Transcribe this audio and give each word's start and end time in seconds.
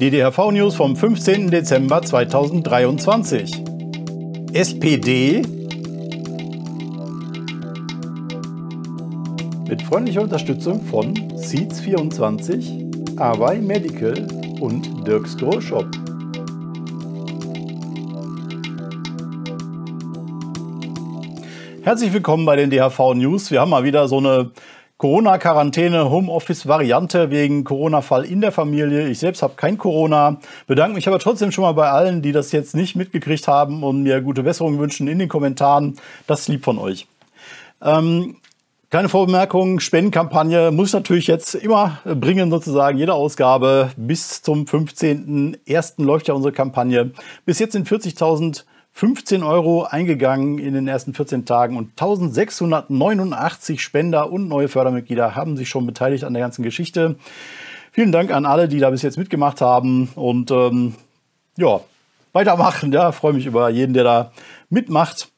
Die 0.00 0.12
DHV-News 0.12 0.76
vom 0.76 0.94
15. 0.94 1.50
Dezember 1.50 2.00
2023. 2.00 3.50
SPD 4.52 5.42
mit 9.68 9.82
freundlicher 9.82 10.22
Unterstützung 10.22 10.84
von 10.84 11.14
Seeds24, 11.14 13.18
Awai 13.18 13.58
Medical 13.58 14.14
und 14.60 15.04
Dirks 15.04 15.36
Grow 15.36 15.60
Shop. 15.60 15.88
Herzlich 21.82 22.12
willkommen 22.12 22.46
bei 22.46 22.54
den 22.54 22.70
DHV 22.70 23.14
News. 23.14 23.50
Wir 23.50 23.62
haben 23.62 23.70
mal 23.70 23.82
wieder 23.82 24.06
so 24.06 24.18
eine 24.18 24.52
Corona-Quarantäne, 24.98 26.10
Homeoffice-Variante 26.10 27.30
wegen 27.30 27.62
Corona-Fall 27.62 28.24
in 28.24 28.40
der 28.40 28.50
Familie. 28.50 29.08
Ich 29.08 29.20
selbst 29.20 29.42
habe 29.42 29.54
kein 29.54 29.78
Corona. 29.78 30.38
Bedanke 30.66 30.96
mich 30.96 31.06
aber 31.06 31.20
trotzdem 31.20 31.52
schon 31.52 31.62
mal 31.62 31.72
bei 31.72 31.88
allen, 31.88 32.20
die 32.20 32.32
das 32.32 32.50
jetzt 32.50 32.74
nicht 32.74 32.96
mitgekriegt 32.96 33.46
haben 33.46 33.84
und 33.84 34.02
mir 34.02 34.20
gute 34.20 34.42
Besserung 34.42 34.80
wünschen 34.80 35.06
in 35.06 35.20
den 35.20 35.28
Kommentaren. 35.28 35.96
Das 36.26 36.40
ist 36.40 36.48
lieb 36.48 36.64
von 36.64 36.78
euch. 36.78 37.06
Ähm, 37.80 38.36
Kleine 38.90 39.10
Vorbemerkung, 39.10 39.80
Spendenkampagne 39.80 40.70
muss 40.70 40.94
natürlich 40.94 41.26
jetzt 41.26 41.54
immer 41.54 41.98
bringen, 42.06 42.50
sozusagen 42.50 42.96
jede 42.96 43.12
Ausgabe. 43.12 43.90
Bis 43.98 44.40
zum 44.40 44.64
15.01. 44.64 46.02
läuft 46.02 46.26
ja 46.26 46.32
unsere 46.32 46.52
Kampagne. 46.52 47.10
Bis 47.44 47.58
jetzt 47.58 47.72
sind 47.72 47.86
40.000 47.86 48.64
15 48.98 49.44
Euro 49.44 49.84
eingegangen 49.84 50.58
in 50.58 50.74
den 50.74 50.88
ersten 50.88 51.14
14 51.14 51.44
Tagen 51.44 51.76
und 51.76 51.90
1689 51.90 53.80
Spender 53.80 54.32
und 54.32 54.48
neue 54.48 54.66
Fördermitglieder 54.66 55.36
haben 55.36 55.56
sich 55.56 55.68
schon 55.68 55.86
beteiligt 55.86 56.24
an 56.24 56.34
der 56.34 56.42
ganzen 56.42 56.64
Geschichte. 56.64 57.14
Vielen 57.92 58.10
Dank 58.10 58.32
an 58.32 58.44
alle, 58.44 58.66
die 58.66 58.80
da 58.80 58.90
bis 58.90 59.02
jetzt 59.02 59.16
mitgemacht 59.16 59.60
haben 59.60 60.08
und 60.16 60.50
ähm, 60.50 60.96
ja, 61.56 61.78
weitermachen. 62.32 62.90
Ja, 62.90 63.12
freue 63.12 63.34
mich 63.34 63.46
über 63.46 63.68
jeden, 63.68 63.94
der 63.94 64.02
da 64.02 64.32
mitmacht 64.68 65.30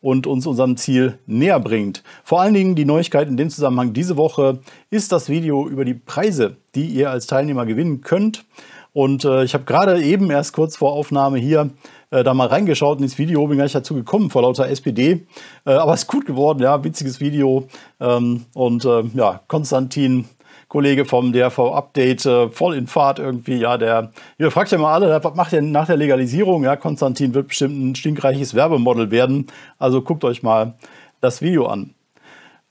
und 0.00 0.28
uns 0.28 0.46
unserem 0.46 0.76
Ziel 0.76 1.18
näher 1.26 1.58
bringt. 1.58 2.04
Vor 2.22 2.40
allen 2.40 2.54
Dingen 2.54 2.76
die 2.76 2.84
Neuigkeit 2.84 3.26
in 3.26 3.36
dem 3.36 3.50
Zusammenhang 3.50 3.94
diese 3.94 4.16
Woche 4.16 4.60
ist 4.90 5.10
das 5.10 5.28
Video 5.28 5.68
über 5.68 5.84
die 5.84 5.94
Preise, 5.94 6.56
die 6.76 6.86
ihr 6.86 7.10
als 7.10 7.26
Teilnehmer 7.26 7.66
gewinnen 7.66 8.00
könnt. 8.00 8.44
Und 8.92 9.24
äh, 9.24 9.42
ich 9.42 9.54
habe 9.54 9.64
gerade 9.64 10.00
eben 10.02 10.30
erst 10.30 10.52
kurz 10.52 10.76
vor 10.76 10.92
Aufnahme 10.92 11.38
hier 11.38 11.70
äh, 12.10 12.24
da 12.24 12.34
mal 12.34 12.48
reingeschaut 12.48 12.98
in 12.98 13.04
das 13.04 13.18
Video, 13.18 13.46
bin 13.46 13.58
gar 13.58 13.64
nicht 13.64 13.74
dazu 13.74 13.94
gekommen 13.94 14.30
vor 14.30 14.42
lauter 14.42 14.68
SPD. 14.68 15.26
Äh, 15.64 15.72
aber 15.72 15.94
ist 15.94 16.06
gut 16.06 16.26
geworden, 16.26 16.60
ja, 16.62 16.82
witziges 16.82 17.20
Video. 17.20 17.66
Ähm, 18.00 18.46
und 18.54 18.84
äh, 18.84 19.02
ja, 19.14 19.40
Konstantin, 19.48 20.26
Kollege 20.68 21.04
vom 21.04 21.32
DRV 21.32 21.58
Update, 21.58 22.26
äh, 22.26 22.48
voll 22.50 22.76
in 22.76 22.86
Fahrt 22.86 23.18
irgendwie. 23.18 23.58
Ja, 23.58 23.78
der, 23.78 24.12
ihr 24.38 24.50
fragt 24.50 24.70
ja 24.70 24.78
mal 24.78 24.92
alle, 24.92 25.22
was 25.22 25.34
macht 25.34 25.52
er 25.52 25.62
nach 25.62 25.86
der 25.86 25.96
Legalisierung? 25.96 26.64
Ja, 26.64 26.76
Konstantin 26.76 27.34
wird 27.34 27.48
bestimmt 27.48 27.78
ein 27.78 27.94
stinkreiches 27.94 28.54
Werbemodel 28.54 29.10
werden. 29.10 29.46
Also 29.78 30.02
guckt 30.02 30.24
euch 30.24 30.42
mal 30.42 30.74
das 31.20 31.42
Video 31.42 31.66
an. 31.66 31.94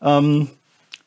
Ähm, 0.02 0.50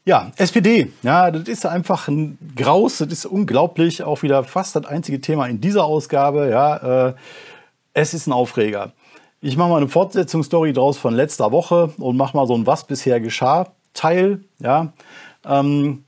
ja, 0.04 0.32
SPD, 0.36 0.90
ja, 1.02 1.30
das 1.30 1.46
ist 1.46 1.66
einfach 1.66 2.08
ein 2.08 2.38
Graus, 2.56 2.98
das 2.98 3.08
ist 3.12 3.26
unglaublich, 3.26 4.02
auch 4.02 4.22
wieder 4.22 4.42
fast 4.44 4.74
das 4.74 4.86
einzige 4.86 5.20
Thema 5.20 5.46
in 5.46 5.60
dieser 5.60 5.84
Ausgabe, 5.84 6.48
ja. 6.50 7.08
Äh, 7.08 7.14
es 7.94 8.14
ist 8.14 8.26
ein 8.26 8.32
Aufreger. 8.32 8.92
Ich 9.40 9.56
mache 9.56 9.70
mal 9.70 9.78
eine 9.78 9.88
Fortsetzungsstory 9.88 10.72
draus 10.72 10.98
von 10.98 11.14
letzter 11.14 11.50
Woche 11.50 11.92
und 11.98 12.16
mache 12.16 12.36
mal 12.36 12.46
so 12.46 12.54
ein 12.54 12.66
Was 12.66 12.86
bisher 12.86 13.20
geschah 13.20 13.72
Teil. 13.94 14.40
Ja. 14.58 14.92
Ähm, 15.44 16.04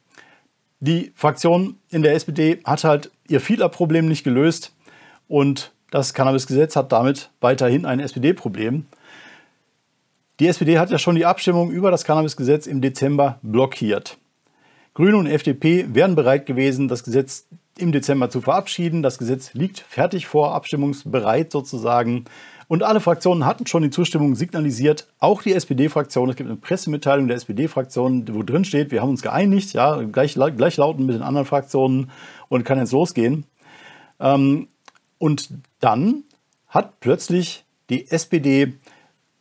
die 0.81 1.13
Fraktion 1.15 1.79
in 1.91 2.03
der 2.03 2.15
SPD 2.15 2.61
hat 2.65 2.85
halt 2.85 3.11
ihr 3.29 3.41
Fehlerproblem 3.41 4.07
nicht 4.07 4.25
gelöst 4.25 4.75
und 5.29 5.73
das 5.91 6.15
Cannabisgesetz 6.15 6.77
hat 6.77 6.93
damit 6.93 7.31
weiterhin 7.41 7.87
ein 7.87 8.01
SPD-Problem. 8.01 8.87
Die 10.41 10.49
SPD 10.49 10.79
hat 10.79 10.91
ja 10.91 10.99
schon 10.99 11.15
die 11.15 11.27
Abstimmung 11.27 11.71
über 11.71 11.91
das 11.91 12.05
Cannabisgesetz 12.05 12.67
im 12.67 12.81
Dezember 12.81 13.39
blockiert. 13.43 14.19
Grüne 14.95 15.17
und 15.17 15.27
FDP 15.27 15.87
wären 15.93 16.15
bereit 16.15 16.47
gewesen, 16.47 16.89
das 16.89 17.05
Gesetz 17.05 17.47
im 17.79 17.93
Dezember 17.93 18.31
zu 18.31 18.41
verabschieden. 18.41 19.03
Das 19.03 19.19
Gesetz 19.19 19.55
liegt 19.55 19.81
fertig 19.81 20.27
vor, 20.27 20.55
abstimmungsbereit 20.55 21.53
sozusagen. 21.53 22.25
Und 22.69 22.83
alle 22.83 23.01
Fraktionen 23.01 23.45
hatten 23.45 23.67
schon 23.67 23.83
die 23.83 23.91
Zustimmung 23.91 24.35
signalisiert, 24.35 25.09
auch 25.19 25.43
die 25.43 25.53
SPD-Fraktion. 25.53 26.31
Es 26.31 26.37
gibt 26.37 26.49
eine 26.49 26.59
Pressemitteilung 26.59 27.29
der 27.29 27.37
SPD-Fraktion, 27.37 28.27
wo 28.33 28.43
drin 28.43 28.65
steht, 28.65 28.91
wir 28.91 29.03
haben 29.03 29.11
uns 29.11 29.23
geeinigt, 29.23 29.73
ja, 29.73 30.01
gleich, 30.03 30.35
gleichlautend 30.35 31.07
mit 31.07 31.15
den 31.15 31.23
anderen 31.23 31.47
Fraktionen 31.47 32.11
und 32.49 32.65
kann 32.65 32.79
jetzt 32.79 32.93
losgehen. 32.93 33.45
Ähm, 34.21 34.69
und 35.19 35.51
dann 35.81 36.25
hat 36.69 37.01
plötzlich 37.01 37.65
die 37.91 38.11
SPD 38.11 38.73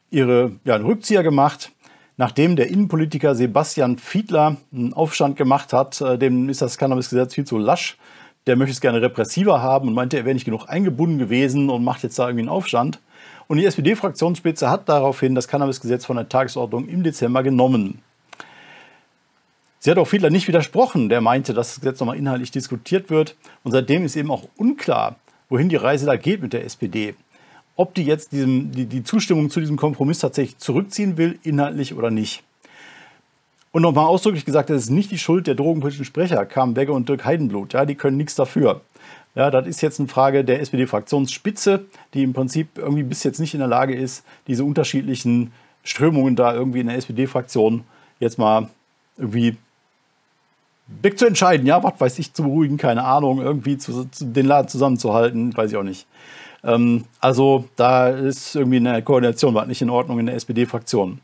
ihre, 0.09 0.51
ja, 0.65 0.75
einen 0.75 0.85
Rückzieher 0.85 1.23
gemacht, 1.23 1.71
nachdem 2.17 2.55
der 2.55 2.69
Innenpolitiker 2.69 3.33
Sebastian 3.33 3.97
Fiedler 3.97 4.57
einen 4.73 4.93
Aufstand 4.93 5.37
gemacht 5.37 5.71
hat. 5.73 6.01
Äh, 6.01 6.17
dem 6.17 6.49
ist 6.49 6.61
das 6.61 6.77
Cannabisgesetz 6.77 7.33
viel 7.33 7.45
zu 7.45 7.57
lasch 7.57 7.97
der 8.47 8.55
möchte 8.55 8.73
es 8.73 8.81
gerne 8.81 9.01
repressiver 9.01 9.61
haben 9.61 9.87
und 9.87 9.93
meinte, 9.93 10.17
er 10.17 10.25
wäre 10.25 10.33
nicht 10.33 10.45
genug 10.45 10.67
eingebunden 10.67 11.19
gewesen 11.19 11.69
und 11.69 11.83
macht 11.83 12.03
jetzt 12.03 12.17
da 12.17 12.27
irgendwie 12.27 12.41
einen 12.41 12.49
Aufstand. 12.49 12.99
Und 13.47 13.57
die 13.57 13.65
SPD-Fraktionsspitze 13.65 14.69
hat 14.69 14.87
daraufhin 14.89 15.35
das 15.35 15.47
Cannabisgesetz 15.47 16.05
von 16.05 16.15
der 16.15 16.29
Tagesordnung 16.29 16.87
im 16.87 17.03
Dezember 17.03 17.43
genommen. 17.43 18.01
Sie 19.79 19.89
hat 19.89 19.97
auch 19.97 20.07
Fiedler 20.07 20.29
nicht 20.29 20.47
widersprochen, 20.47 21.09
der 21.09 21.21
meinte, 21.21 21.53
dass 21.53 21.69
das 21.69 21.81
Gesetz 21.81 21.99
nochmal 21.99 22.17
inhaltlich 22.17 22.51
diskutiert 22.51 23.09
wird. 23.09 23.35
Und 23.63 23.71
seitdem 23.71 24.05
ist 24.05 24.15
eben 24.15 24.31
auch 24.31 24.47
unklar, 24.55 25.15
wohin 25.49 25.69
die 25.69 25.75
Reise 25.75 26.05
da 26.05 26.15
geht 26.15 26.41
mit 26.41 26.53
der 26.53 26.65
SPD. 26.65 27.15
Ob 27.75 27.95
die 27.95 28.05
jetzt 28.05 28.31
diesem, 28.31 28.71
die, 28.71 28.85
die 28.85 29.03
Zustimmung 29.03 29.49
zu 29.49 29.59
diesem 29.59 29.77
Kompromiss 29.77 30.19
tatsächlich 30.19 30.57
zurückziehen 30.59 31.17
will, 31.17 31.39
inhaltlich 31.43 31.95
oder 31.95 32.11
nicht. 32.11 32.43
Und 33.71 33.83
nochmal 33.83 34.05
ausdrücklich 34.05 34.43
gesagt, 34.43 34.69
das 34.69 34.83
ist 34.83 34.89
nicht 34.89 35.11
die 35.11 35.17
Schuld 35.17 35.47
der 35.47 35.55
drogenpolitischen 35.55 36.05
Sprecher, 36.05 36.45
Carmen 36.45 36.73
Begge 36.73 36.91
und 36.91 37.07
Dirk 37.07 37.23
Heidenblut. 37.23 37.73
Ja, 37.73 37.85
die 37.85 37.95
können 37.95 38.17
nichts 38.17 38.35
dafür. 38.35 38.81
Ja, 39.33 39.49
das 39.49 39.65
ist 39.65 39.81
jetzt 39.81 39.99
eine 39.99 40.09
Frage 40.09 40.43
der 40.43 40.59
SPD-Fraktionsspitze, 40.59 41.85
die 42.13 42.23
im 42.23 42.33
Prinzip 42.33 42.77
irgendwie 42.77 43.03
bis 43.03 43.23
jetzt 43.23 43.39
nicht 43.39 43.53
in 43.53 43.61
der 43.61 43.69
Lage 43.69 43.95
ist, 43.95 44.25
diese 44.47 44.65
unterschiedlichen 44.65 45.53
Strömungen 45.83 46.35
da 46.35 46.53
irgendwie 46.53 46.81
in 46.81 46.87
der 46.87 46.97
SPD-Fraktion 46.97 47.85
jetzt 48.19 48.37
mal 48.37 48.67
irgendwie 49.17 49.55
wegzuentscheiden. 51.01 51.65
Ja, 51.65 51.81
was 51.81 51.93
weiß 51.97 52.19
ich, 52.19 52.33
zu 52.33 52.43
beruhigen, 52.43 52.77
keine 52.77 53.05
Ahnung, 53.05 53.39
irgendwie 53.39 53.77
zu, 53.77 54.03
zu, 54.05 54.25
den 54.25 54.47
Laden 54.47 54.67
zusammenzuhalten, 54.67 55.55
weiß 55.55 55.71
ich 55.71 55.77
auch 55.77 55.83
nicht. 55.83 56.07
Ähm, 56.65 57.05
also 57.21 57.65
da 57.77 58.09
ist 58.09 58.55
irgendwie 58.55 58.77
eine 58.77 59.01
Koordination, 59.01 59.55
was 59.55 59.67
nicht 59.67 59.81
in 59.81 59.89
Ordnung 59.89 60.19
in 60.19 60.25
der 60.25 60.35
SPD-Fraktion. 60.35 61.21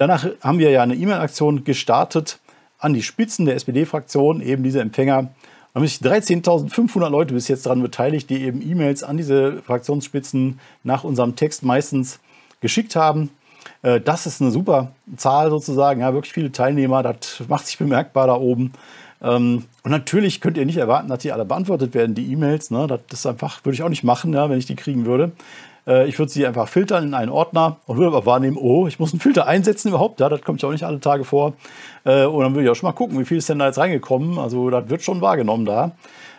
Danach 0.00 0.26
haben 0.40 0.58
wir 0.58 0.70
ja 0.70 0.82
eine 0.82 0.94
E-Mail-Aktion 0.94 1.62
gestartet 1.62 2.38
an 2.78 2.94
die 2.94 3.02
Spitzen 3.02 3.44
der 3.44 3.54
SPD-Fraktion, 3.56 4.40
eben 4.40 4.62
diese 4.62 4.80
Empfänger. 4.80 5.24
Da 5.24 5.28
haben 5.74 5.86
sich 5.86 5.98
13.500 5.98 7.10
Leute 7.10 7.34
bis 7.34 7.48
jetzt 7.48 7.66
daran 7.66 7.82
beteiligt, 7.82 8.30
die 8.30 8.42
eben 8.42 8.62
E-Mails 8.62 9.02
an 9.02 9.18
diese 9.18 9.60
Fraktionsspitzen 9.60 10.58
nach 10.84 11.04
unserem 11.04 11.36
Text 11.36 11.64
meistens 11.64 12.18
geschickt 12.62 12.96
haben. 12.96 13.28
Äh, 13.82 14.00
das 14.00 14.24
ist 14.24 14.40
eine 14.40 14.50
super 14.50 14.92
Zahl 15.18 15.50
sozusagen, 15.50 16.00
ja, 16.00 16.14
wirklich 16.14 16.32
viele 16.32 16.50
Teilnehmer, 16.50 17.02
das 17.02 17.42
macht 17.46 17.66
sich 17.66 17.76
bemerkbar 17.76 18.26
da 18.26 18.36
oben. 18.36 18.72
Ähm, 19.20 19.66
und 19.82 19.90
natürlich 19.90 20.40
könnt 20.40 20.56
ihr 20.56 20.64
nicht 20.64 20.78
erwarten, 20.78 21.08
dass 21.10 21.18
die 21.18 21.32
alle 21.32 21.44
beantwortet 21.44 21.92
werden, 21.92 22.14
die 22.14 22.32
E-Mails. 22.32 22.70
Ne? 22.70 22.86
Das 22.86 23.02
ist 23.12 23.26
einfach, 23.26 23.62
würde 23.66 23.74
ich 23.74 23.82
auch 23.82 23.90
nicht 23.90 24.02
machen, 24.04 24.32
wenn 24.32 24.58
ich 24.58 24.64
die 24.64 24.76
kriegen 24.76 25.04
würde. 25.04 25.32
Äh, 25.90 26.08
ich 26.08 26.18
würde 26.18 26.30
sie 26.30 26.46
einfach 26.46 26.68
filtern 26.68 27.04
in 27.04 27.14
einen 27.14 27.30
Ordner 27.30 27.78
und 27.86 27.98
würde 27.98 28.16
aber 28.16 28.24
wahrnehmen, 28.24 28.56
oh, 28.56 28.86
ich 28.86 28.98
muss 28.98 29.12
einen 29.12 29.20
Filter 29.20 29.46
einsetzen 29.46 29.88
überhaupt. 29.88 30.20
Ja, 30.20 30.28
das 30.28 30.42
kommt 30.42 30.62
ja 30.62 30.68
auch 30.68 30.72
nicht 30.72 30.84
alle 30.84 31.00
Tage 31.00 31.24
vor. 31.24 31.54
Äh, 32.04 32.24
und 32.24 32.42
dann 32.42 32.54
würde 32.54 32.64
ich 32.64 32.70
auch 32.70 32.76
schon 32.76 32.88
mal 32.88 32.92
gucken, 32.92 33.18
wie 33.18 33.24
viel 33.24 33.38
ist 33.38 33.48
denn 33.48 33.58
da 33.58 33.66
jetzt 33.66 33.78
reingekommen. 33.78 34.38
Also 34.38 34.70
das 34.70 34.88
wird 34.88 35.02
schon 35.02 35.20
wahrgenommen 35.20 35.66
da. 35.66 35.92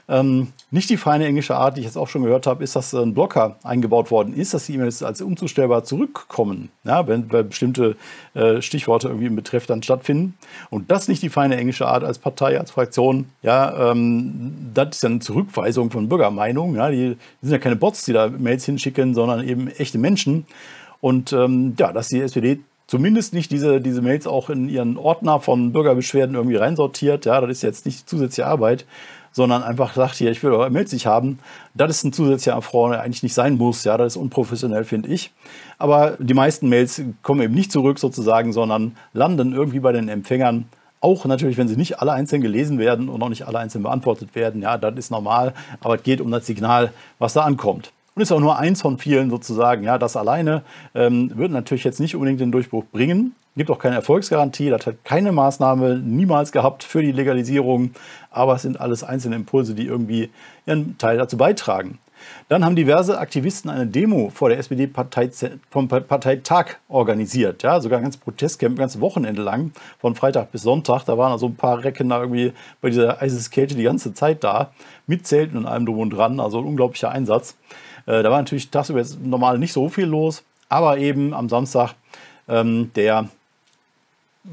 Ähm, 0.07 0.47
nicht 0.71 0.89
die 0.89 0.97
feine 0.97 1.25
englische 1.25 1.55
Art, 1.55 1.77
die 1.77 1.81
ich 1.81 1.85
jetzt 1.85 1.97
auch 1.97 2.07
schon 2.07 2.23
gehört 2.23 2.47
habe, 2.47 2.63
ist, 2.63 2.75
dass 2.75 2.93
ein 2.93 3.13
Blocker 3.13 3.57
eingebaut 3.63 4.11
worden 4.11 4.33
ist, 4.33 4.53
dass 4.53 4.65
die 4.65 4.75
E-Mails 4.75 5.03
als 5.03 5.21
umzustellbar 5.21 5.83
zurückkommen, 5.83 6.69
ja, 6.83 7.07
wenn, 7.07 7.31
wenn 7.31 7.49
bestimmte 7.49 7.95
äh, 8.33 8.61
Stichworte 8.61 9.07
irgendwie 9.07 9.27
im 9.27 9.35
Betreff 9.35 9.65
dann 9.65 9.83
stattfinden. 9.83 10.37
Und 10.69 10.91
das 10.91 11.07
nicht 11.07 11.23
die 11.23 11.29
feine 11.29 11.57
englische 11.57 11.87
Art 11.87 12.03
als 12.03 12.19
Partei, 12.19 12.59
als 12.59 12.71
Fraktion. 12.71 13.29
Ja, 13.41 13.91
ähm, 13.91 14.71
das 14.73 14.97
ist 14.97 15.03
ja 15.03 15.09
eine 15.09 15.19
Zurückweisung 15.19 15.91
von 15.91 16.09
Bürgermeinungen. 16.09 16.75
Ja, 16.75 16.89
die, 16.89 17.15
die 17.41 17.45
sind 17.45 17.51
ja 17.51 17.59
keine 17.59 17.75
Bots, 17.75 18.03
die 18.05 18.13
da 18.13 18.29
Mails 18.29 18.65
hinschicken, 18.65 19.13
sondern 19.13 19.47
eben 19.47 19.67
echte 19.67 19.97
Menschen. 19.97 20.45
Und 20.99 21.33
ähm, 21.33 21.75
ja, 21.77 21.91
dass 21.91 22.09
die 22.09 22.21
SPD 22.21 22.59
zumindest 22.91 23.33
nicht 23.33 23.51
diese, 23.51 23.79
diese 23.79 24.01
Mails 24.01 24.27
auch 24.27 24.49
in 24.49 24.67
ihren 24.67 24.97
Ordner 24.97 25.39
von 25.39 25.71
Bürgerbeschwerden 25.71 26.35
irgendwie 26.35 26.57
reinsortiert. 26.57 27.25
Ja, 27.25 27.39
das 27.39 27.49
ist 27.49 27.63
jetzt 27.63 27.85
nicht 27.85 28.09
zusätzliche 28.09 28.47
Arbeit, 28.47 28.85
sondern 29.31 29.63
einfach 29.63 29.93
sagt, 29.93 30.15
hier, 30.15 30.31
ich 30.31 30.43
will 30.43 30.51
eure 30.51 30.69
Mails 30.69 30.91
nicht 30.91 31.05
haben. 31.05 31.39
Das 31.73 31.89
ist 31.89 32.03
ein 32.03 32.13
zusätzlicher 32.13 32.57
Affront, 32.57 32.93
der 32.93 33.01
eigentlich 33.01 33.23
nicht 33.23 33.33
sein 33.33 33.57
muss. 33.57 33.83
Ja, 33.83 33.97
das 33.97 34.13
ist 34.13 34.17
unprofessionell, 34.17 34.83
finde 34.83 35.09
ich. 35.09 35.31
Aber 35.77 36.17
die 36.19 36.33
meisten 36.33 36.69
Mails 36.69 37.01
kommen 37.23 37.41
eben 37.41 37.53
nicht 37.53 37.71
zurück 37.71 37.97
sozusagen, 37.99 38.53
sondern 38.53 38.95
landen 39.13 39.53
irgendwie 39.53 39.79
bei 39.79 39.91
den 39.91 40.09
Empfängern 40.09 40.65
Auch 41.03 41.25
natürlich, 41.25 41.57
wenn 41.57 41.67
sie 41.67 41.77
nicht 41.77 41.99
alle 41.99 42.11
einzeln 42.11 42.43
gelesen 42.43 42.77
werden 42.77 43.09
und 43.09 43.23
auch 43.23 43.29
nicht 43.29 43.47
alle 43.47 43.57
einzeln 43.57 43.81
beantwortet 43.81 44.35
werden. 44.35 44.61
Ja, 44.61 44.77
das 44.77 44.93
ist 44.95 45.09
normal, 45.09 45.53
aber 45.79 45.95
es 45.95 46.03
geht 46.03 46.21
um 46.21 46.29
das 46.29 46.45
Signal, 46.45 46.91
was 47.17 47.33
da 47.33 47.41
ankommt. 47.41 47.91
Und 48.13 48.21
ist 48.21 48.31
auch 48.31 48.39
nur 48.39 48.59
eins 48.59 48.81
von 48.81 48.99
vielen 48.99 49.29
sozusagen. 49.29 49.83
Ja, 49.83 49.97
das 49.97 50.15
alleine 50.15 50.61
ähm, 50.93 51.31
wird 51.35 51.51
natürlich 51.51 51.85
jetzt 51.85 51.99
nicht 51.99 52.13
unbedingt 52.13 52.39
den 52.41 52.51
Durchbruch 52.51 52.83
bringen. 52.91 53.33
Gibt 53.55 53.71
auch 53.71 53.79
keine 53.79 53.95
Erfolgsgarantie. 53.95 54.69
Das 54.69 54.85
hat 54.85 55.03
keine 55.03 55.31
Maßnahme 55.31 55.97
niemals 55.97 56.51
gehabt 56.51 56.83
für 56.83 57.01
die 57.01 57.11
Legalisierung. 57.11 57.91
Aber 58.31 58.55
es 58.55 58.63
sind 58.63 58.79
alles 58.79 59.03
einzelne 59.03 59.35
Impulse, 59.35 59.75
die 59.75 59.85
irgendwie 59.85 60.29
ihren 60.65 60.97
Teil 60.97 61.17
dazu 61.17 61.37
beitragen. 61.37 61.99
Dann 62.49 62.65
haben 62.65 62.75
diverse 62.75 63.17
Aktivisten 63.17 63.69
eine 63.69 63.87
Demo 63.87 64.29
vor 64.29 64.49
der 64.49 64.59
SPD 64.59 64.89
vom 65.69 65.87
Parteitag 65.87 66.75
organisiert. 66.87 67.63
Ja, 67.63 67.79
sogar 67.79 67.99
ein 67.99 68.03
ganzes 68.03 68.21
Protestcamp, 68.21 68.77
ganzes 68.77 69.01
Wochenende 69.01 69.41
lang, 69.41 69.71
von 69.99 70.15
Freitag 70.15 70.51
bis 70.51 70.63
Sonntag. 70.63 71.03
Da 71.05 71.17
waren 71.17 71.31
also 71.31 71.47
ein 71.47 71.55
paar 71.55 71.83
Recken 71.83 72.09
da 72.09 72.19
irgendwie 72.21 72.53
bei 72.81 72.89
dieser 72.89 73.21
Eiseskälte 73.21 73.75
die 73.75 73.83
ganze 73.83 74.13
Zeit 74.13 74.43
da, 74.43 74.71
mit 75.07 75.27
Zelten 75.27 75.57
und 75.57 75.65
allem 75.65 75.85
drum 75.85 75.99
und 75.99 76.09
dran. 76.11 76.39
Also 76.39 76.59
ein 76.59 76.65
unglaublicher 76.65 77.11
Einsatz. 77.11 77.55
Äh, 78.05 78.23
da 78.23 78.31
war 78.31 78.37
natürlich 78.37 78.69
tagsüber 78.69 78.99
jetzt 78.99 79.19
normal 79.21 79.57
nicht 79.57 79.73
so 79.73 79.89
viel 79.89 80.05
los, 80.05 80.43
aber 80.69 80.97
eben 80.97 81.33
am 81.33 81.49
Samstag 81.49 81.95
ähm, 82.47 82.91
der 82.95 83.29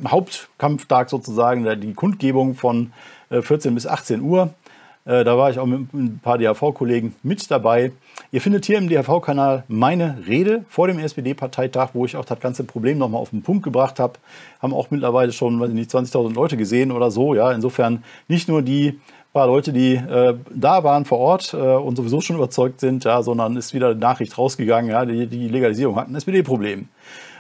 Hauptkampftag 0.06 1.08
sozusagen, 1.08 1.64
die 1.81 1.94
Kundgebung 1.94 2.54
von 2.54 2.92
14 3.30 3.70
äh, 3.70 3.75
bis 3.75 3.86
18 3.86 4.20
Uhr. 4.20 4.50
Äh, 5.04 5.25
da 5.25 5.38
war 5.38 5.50
ich 5.50 5.58
auch 5.58 5.66
mit 5.66 5.92
ein 5.94 6.20
paar 6.22 6.38
DHV-Kollegen 6.38 7.14
mit 7.22 7.50
dabei. 7.50 7.92
Ihr 8.30 8.40
findet 8.40 8.66
hier 8.66 8.78
im 8.78 8.88
DHV-Kanal 8.88 9.64
meine 9.69 10.19
Rede 10.26 10.64
vor 10.69 10.86
dem 10.86 10.98
SPD-Parteitag, 10.98 11.90
wo 11.94 12.04
ich 12.04 12.16
auch 12.16 12.25
das 12.25 12.40
ganze 12.40 12.64
Problem 12.64 12.98
nochmal 12.98 13.20
auf 13.20 13.30
den 13.30 13.42
Punkt 13.42 13.62
gebracht 13.62 13.98
habe. 13.98 14.14
Haben 14.60 14.75
auch 14.75 14.90
mittlerweile 14.90 15.32
schon, 15.32 15.58
weiß 15.60 15.70
ich 15.70 15.75
nicht, 15.75 15.90
20.000 15.90 16.34
Leute 16.34 16.56
gesehen 16.56 16.92
oder 16.92 17.10
so. 17.10 17.34
Ja, 17.34 17.52
insofern 17.52 18.02
nicht 18.28 18.48
nur 18.48 18.62
die 18.62 19.00
paar 19.32 19.46
Leute, 19.46 19.72
die 19.72 19.94
äh, 19.94 20.34
da 20.50 20.84
waren 20.84 21.04
vor 21.04 21.19
Ort 21.19 21.54
äh, 21.54 21.56
und 21.56 21.96
sowieso 21.96 22.20
schon 22.20 22.36
überzeugt 22.36 22.81
sind, 22.81 23.04
ja, 23.04 23.22
sondern 23.22 23.56
ist 23.56 23.72
wieder 23.72 23.90
eine 23.90 23.98
Nachricht 23.98 24.36
rausgegangen, 24.36 24.90
ja, 24.90 25.04
die, 25.04 25.26
die 25.26 25.48
Legalisierung 25.48 25.96
hat 25.96 26.08
ein 26.08 26.14
SPD-Problem. 26.16 26.88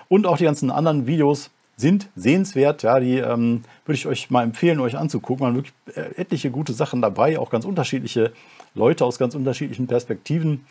Und 0.08 0.26
auch 0.26 0.38
die 0.38 0.44
ganzen 0.44 0.70
anderen 0.70 1.06
Videos 1.06 1.50
sind 1.78 2.08
sehenswert. 2.16 2.82
Ja, 2.82 3.00
die 3.00 3.18
ähm, 3.18 3.62
würde 3.86 3.96
ich 3.96 4.06
euch 4.06 4.30
mal 4.30 4.42
empfehlen, 4.42 4.80
euch 4.80 4.98
anzugucken. 4.98 5.46
Man 5.46 5.54
wirklich 5.54 5.72
äh, 5.94 6.20
etliche 6.20 6.50
gute 6.50 6.72
Sachen 6.74 7.00
dabei, 7.00 7.38
auch 7.38 7.50
ganz 7.50 7.64
unterschiedliche 7.64 8.32
Leute 8.74 9.04
aus 9.04 9.18
ganz 9.18 9.34
unterschiedlichen 9.34 9.86
Perspektiven. 9.86 10.66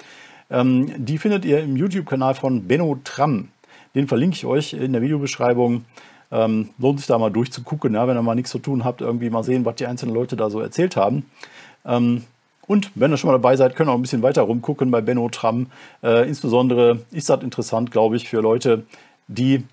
Ähm, 0.51 0.92
die 0.98 1.18
findet 1.18 1.45
ihr 1.45 1.62
im 1.62 1.77
YouTube-Kanal 1.77 2.36
von 2.36 2.68
Benno 2.68 3.00
Tram. 3.04 3.48
Den 3.95 4.07
verlinke 4.07 4.36
ich 4.36 4.45
euch 4.45 4.74
in 4.74 4.92
der 4.94 5.01
Videobeschreibung. 5.01 5.86
Ähm, 6.30 6.69
lohnt 6.77 7.00
sich 7.00 7.07
da 7.07 7.18
mal 7.18 7.31
durchzugucken, 7.31 7.94
ja, 7.94 8.06
wenn 8.06 8.18
ihr 8.18 8.21
mal 8.21 8.36
nichts 8.36 8.51
zu 8.51 8.59
tun 8.59 8.83
habt, 8.83 9.00
irgendwie 9.00 9.30
mal 9.30 9.44
sehen, 9.44 9.63
was 9.63 9.75
die 9.75 9.88
einzelnen 9.88 10.13
Leute 10.13 10.36
da 10.36 10.50
so 10.50 10.59
erzählt 10.59 10.98
haben. 10.98 11.25
Ähm, 11.86 12.24
und 12.68 12.92
wenn 12.95 13.12
ihr 13.12 13.18
schon 13.18 13.30
mal 13.30 13.38
dabei 13.38 13.56
seid, 13.56 13.77
könnt 13.77 13.89
ihr 13.89 13.94
auch 13.94 13.98
ein 13.98 14.01
bisschen 14.01 14.24
weiter 14.24 14.42
rumgucken 14.42 14.92
bei 14.92 15.00
Benno 15.00 15.30
Tram. 15.30 15.68
Äh, 16.04 16.27
insbesondere 16.27 17.00
ist 17.12 17.30
das 17.30 17.42
interessant, 17.44 17.92
glaube 17.92 18.18
ich, 18.18 18.27
für 18.27 18.42
Leute, 18.42 18.83
die 19.30 19.63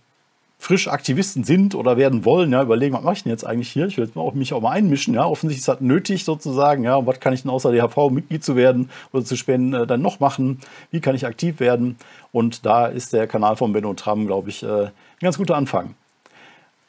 frisch 0.65 0.89
Aktivisten 0.89 1.45
sind 1.45 1.75
oder 1.75 1.99
werden 1.99 2.25
wollen, 2.25 2.51
ja, 2.53 2.63
überlegen, 2.63 2.95
was 2.95 3.03
mache 3.03 3.15
ich 3.17 3.23
denn 3.25 3.33
jetzt 3.33 3.47
eigentlich 3.47 3.71
hier? 3.71 3.87
Ich 3.87 3.99
will 3.99 4.07
jetzt 4.07 4.17
auch, 4.17 4.33
mich 4.33 4.55
auch 4.55 4.63
mal 4.63 4.71
einmischen, 4.71 5.13
ja. 5.13 5.27
Offensichtlich 5.27 5.61
ist 5.61 5.69
das 5.69 5.83
nötig 5.83 6.25
sozusagen, 6.25 6.85
ja. 6.85 6.97
Und 6.97 7.07
was 7.07 7.21
kann 7.21 7.35
ich 7.35 7.43
denn 7.43 7.51
außer 7.51 7.71
DHV 7.71 8.09
Mitglied 8.11 8.43
zu 8.43 8.57
werden 8.57 8.89
oder 9.13 9.27
zu 9.27 9.37
spenden 9.37 9.75
äh, 9.75 9.87
dann 9.87 10.01
noch 10.01 10.21
machen? 10.21 10.61
Wie 10.91 11.01
kann 11.01 11.15
ich 11.15 11.27
aktiv 11.27 11.61
werden? 11.61 11.97
Und 12.33 12.65
da 12.65 12.87
ist 12.87 13.13
der 13.13 13.27
Kanal 13.27 13.57
von 13.57 13.75
Benno 13.75 13.93
Tram, 13.93 14.27
glaube 14.27 14.49
ich, 14.49 14.63
äh, 14.63 14.87
ein 14.87 14.93
ganz 15.21 15.37
guter 15.37 15.55
Anfang. 15.55 15.97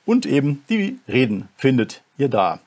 Und 0.06 0.26
eben 0.26 0.64
die 0.70 0.98
Reden 1.10 1.50
findet 1.58 2.02
ihr 2.18 2.30
da. 2.30 2.60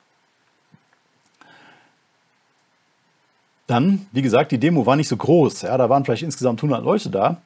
Dann, 3.65 4.05
wie 4.11 4.21
gesagt, 4.21 4.51
die 4.51 4.59
Demo 4.59 4.85
war 4.85 4.95
nicht 4.95 5.07
so 5.07 5.17
groß. 5.17 5.63
Ja, 5.63 5.75
da 5.75 5.89
waren 5.89 6.05
vielleicht 6.05 6.23
insgesamt 6.23 6.59
100 6.59 6.83
Leute 6.83 7.09
da. 7.09 7.41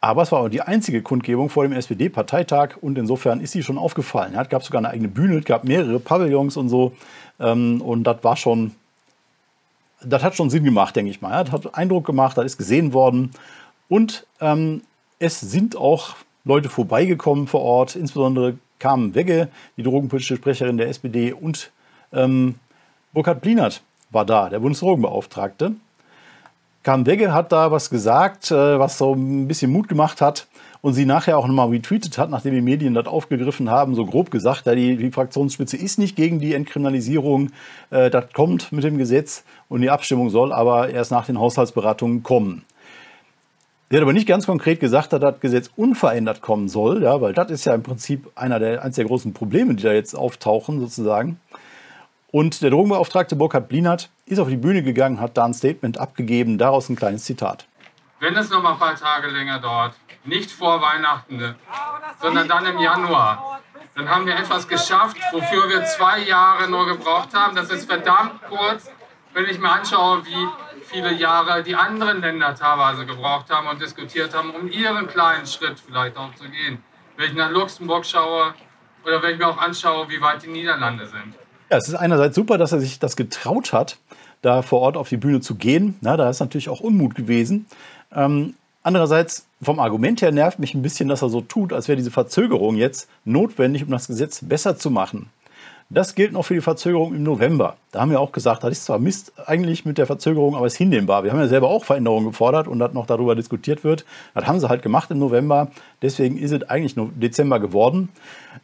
Aber 0.00 0.22
es 0.22 0.30
war 0.30 0.40
auch 0.40 0.48
die 0.48 0.60
einzige 0.60 1.02
Kundgebung 1.02 1.50
vor 1.50 1.64
dem 1.64 1.72
SPD-Parteitag 1.72 2.76
und 2.80 2.98
insofern 2.98 3.40
ist 3.40 3.52
sie 3.52 3.64
schon 3.64 3.78
aufgefallen. 3.78 4.34
Es 4.34 4.48
gab 4.48 4.62
sogar 4.62 4.78
eine 4.78 4.90
eigene 4.90 5.08
Bühne, 5.08 5.38
es 5.38 5.44
gab 5.44 5.64
mehrere 5.64 5.98
Pavillons 5.98 6.56
und 6.56 6.68
so. 6.68 6.92
Ähm, 7.40 7.80
und 7.80 8.04
das 8.04 8.22
war 8.22 8.36
schon, 8.36 8.72
das 10.04 10.22
hat 10.22 10.36
schon 10.36 10.50
Sinn 10.50 10.62
gemacht, 10.62 10.94
denke 10.94 11.10
ich 11.10 11.20
mal. 11.20 11.42
Das 11.44 11.52
hat 11.52 11.74
Eindruck 11.74 12.06
gemacht, 12.06 12.38
das 12.38 12.46
ist 12.46 12.58
gesehen 12.58 12.92
worden. 12.92 13.32
Und 13.88 14.26
ähm, 14.40 14.82
es 15.18 15.40
sind 15.40 15.76
auch 15.76 16.14
Leute 16.44 16.68
vorbeigekommen 16.68 17.48
vor 17.48 17.62
Ort, 17.62 17.96
insbesondere 17.96 18.56
Carmen 18.78 19.16
Wegge, 19.16 19.48
die 19.76 19.82
drogenpolitische 19.82 20.36
Sprecherin 20.36 20.76
der 20.76 20.88
SPD, 20.88 21.32
und 21.32 21.72
ähm, 22.12 22.54
Burkhard 23.12 23.40
Blinert 23.40 23.82
war 24.10 24.24
da, 24.24 24.48
der 24.48 24.60
Bundesdrogenbeauftragte. 24.60 25.72
Carmen 26.82 27.06
Wegge 27.06 27.34
hat 27.34 27.52
da 27.52 27.70
was 27.70 27.90
gesagt, 27.90 28.50
äh, 28.50 28.78
was 28.78 28.98
so 28.98 29.12
ein 29.14 29.48
bisschen 29.48 29.70
Mut 29.70 29.88
gemacht 29.88 30.20
hat 30.20 30.46
und 30.80 30.94
sie 30.94 31.04
nachher 31.04 31.38
auch 31.38 31.46
nochmal 31.46 31.68
retweetet 31.68 32.18
hat, 32.18 32.30
nachdem 32.30 32.54
die 32.54 32.60
Medien 32.60 32.94
das 32.94 33.06
aufgegriffen 33.06 33.70
haben, 33.70 33.94
so 33.94 34.06
grob 34.06 34.30
gesagt, 34.30 34.66
ja, 34.66 34.74
die, 34.74 34.96
die 34.96 35.10
Fraktionsspitze 35.10 35.76
ist 35.76 35.98
nicht 35.98 36.16
gegen 36.16 36.38
die 36.38 36.54
Entkriminalisierung, 36.54 37.50
äh, 37.90 38.10
das 38.10 38.32
kommt 38.32 38.72
mit 38.72 38.84
dem 38.84 38.96
Gesetz 38.98 39.44
und 39.68 39.80
die 39.80 39.90
Abstimmung 39.90 40.30
soll 40.30 40.52
aber 40.52 40.90
erst 40.90 41.10
nach 41.10 41.26
den 41.26 41.38
Haushaltsberatungen 41.38 42.22
kommen. 42.22 42.64
Sie 43.90 43.96
hat 43.96 44.02
aber 44.02 44.12
nicht 44.12 44.28
ganz 44.28 44.44
konkret 44.44 44.80
gesagt, 44.80 45.14
dass 45.14 45.20
das 45.20 45.40
Gesetz 45.40 45.70
unverändert 45.74 46.42
kommen 46.42 46.68
soll, 46.68 47.02
ja, 47.02 47.22
weil 47.22 47.32
das 47.32 47.50
ist 47.50 47.64
ja 47.64 47.74
im 47.74 47.82
Prinzip 47.82 48.30
einer 48.34 48.58
der, 48.58 48.82
eines 48.82 48.96
der 48.96 49.06
großen 49.06 49.32
Probleme, 49.32 49.74
die 49.74 49.82
da 49.82 49.92
jetzt 49.92 50.14
auftauchen, 50.14 50.78
sozusagen. 50.78 51.40
Und 52.30 52.60
der 52.60 52.68
Drogenbeauftragte 52.68 53.36
Burkhard 53.36 53.68
Blinert 53.68 54.10
ist 54.26 54.38
auf 54.38 54.48
die 54.48 54.58
Bühne 54.58 54.82
gegangen, 54.82 55.18
hat 55.18 55.38
da 55.38 55.46
ein 55.46 55.54
Statement 55.54 55.96
abgegeben, 55.96 56.58
daraus 56.58 56.90
ein 56.90 56.96
kleines 56.96 57.24
Zitat. 57.24 57.66
Wenn 58.20 58.36
es 58.36 58.50
noch 58.50 58.62
mal 58.62 58.72
ein 58.72 58.78
paar 58.78 58.96
Tage 58.96 59.28
länger 59.28 59.60
dauert, 59.60 59.94
nicht 60.24 60.50
vor 60.50 60.82
Weihnachten, 60.82 61.54
sondern 62.20 62.46
dann 62.46 62.66
im 62.66 62.78
Januar, 62.80 63.60
dann 63.94 64.10
haben 64.10 64.26
wir 64.26 64.36
etwas 64.36 64.68
geschafft, 64.68 65.16
wofür 65.32 65.70
wir 65.70 65.84
zwei 65.84 66.18
Jahre 66.20 66.68
nur 66.68 66.84
gebraucht 66.86 67.32
haben. 67.32 67.56
Das 67.56 67.70
ist 67.70 67.88
verdammt 67.88 68.42
kurz, 68.46 68.90
wenn 69.32 69.46
ich 69.46 69.58
mir 69.58 69.70
anschaue, 69.70 70.26
wie 70.26 70.48
viele 70.82 71.14
Jahre 71.14 71.62
die 71.62 71.74
anderen 71.74 72.20
Länder 72.20 72.54
teilweise 72.54 73.06
gebraucht 73.06 73.48
haben 73.50 73.68
und 73.68 73.80
diskutiert 73.80 74.34
haben, 74.34 74.50
um 74.50 74.70
ihren 74.70 75.08
kleinen 75.08 75.46
Schritt 75.46 75.80
vielleicht 75.80 76.18
auch 76.18 76.34
zu 76.34 76.44
gehen. 76.44 76.84
Wenn 77.16 77.30
ich 77.30 77.34
nach 77.34 77.50
Luxemburg 77.50 78.04
schaue 78.04 78.52
oder 79.04 79.22
wenn 79.22 79.32
ich 79.32 79.38
mir 79.38 79.48
auch 79.48 79.58
anschaue, 79.58 80.10
wie 80.10 80.20
weit 80.20 80.42
die 80.42 80.48
Niederlande 80.48 81.06
sind. 81.06 81.34
Ja, 81.70 81.76
es 81.76 81.88
ist 81.88 81.94
einerseits 81.94 82.34
super, 82.34 82.56
dass 82.56 82.72
er 82.72 82.80
sich 82.80 82.98
das 82.98 83.16
getraut 83.16 83.72
hat, 83.72 83.98
da 84.42 84.62
vor 84.62 84.80
Ort 84.80 84.96
auf 84.96 85.08
die 85.08 85.16
Bühne 85.16 85.40
zu 85.40 85.54
gehen. 85.54 85.96
Na, 86.00 86.16
da 86.16 86.30
ist 86.30 86.40
natürlich 86.40 86.68
auch 86.68 86.80
Unmut 86.80 87.14
gewesen. 87.14 87.66
Ähm, 88.14 88.54
andererseits, 88.82 89.44
vom 89.60 89.78
Argument 89.78 90.22
her 90.22 90.32
nervt 90.32 90.58
mich 90.58 90.74
ein 90.74 90.82
bisschen, 90.82 91.08
dass 91.08 91.22
er 91.22 91.28
so 91.28 91.40
tut, 91.40 91.72
als 91.72 91.88
wäre 91.88 91.96
diese 91.96 92.10
Verzögerung 92.10 92.76
jetzt 92.76 93.08
notwendig, 93.24 93.84
um 93.84 93.90
das 93.90 94.06
Gesetz 94.06 94.40
besser 94.42 94.78
zu 94.78 94.90
machen. 94.90 95.28
Das 95.90 96.14
gilt 96.14 96.32
noch 96.32 96.42
für 96.42 96.52
die 96.52 96.60
Verzögerung 96.60 97.14
im 97.14 97.22
November. 97.22 97.78
Da 97.92 98.00
haben 98.00 98.10
wir 98.10 98.20
auch 98.20 98.32
gesagt, 98.32 98.62
das 98.62 98.72
ist 98.72 98.84
zwar 98.84 98.98
Mist 98.98 99.32
eigentlich 99.46 99.86
mit 99.86 99.96
der 99.96 100.04
Verzögerung, 100.04 100.54
aber 100.54 100.66
es 100.66 100.74
ist 100.74 100.78
hinnehmbar. 100.78 101.24
Wir 101.24 101.32
haben 101.32 101.38
ja 101.38 101.48
selber 101.48 101.70
auch 101.70 101.82
Veränderungen 101.82 102.26
gefordert 102.26 102.68
und 102.68 102.78
dass 102.78 102.92
noch 102.92 103.06
darüber 103.06 103.34
diskutiert 103.34 103.84
wird. 103.84 104.04
Das 104.34 104.46
haben 104.46 104.60
sie 104.60 104.68
halt 104.68 104.82
gemacht 104.82 105.10
im 105.10 105.18
November. 105.18 105.70
Deswegen 106.02 106.36
ist 106.36 106.52
es 106.52 106.68
eigentlich 106.68 106.96
nur 106.96 107.10
Dezember 107.14 107.58
geworden. 107.58 108.10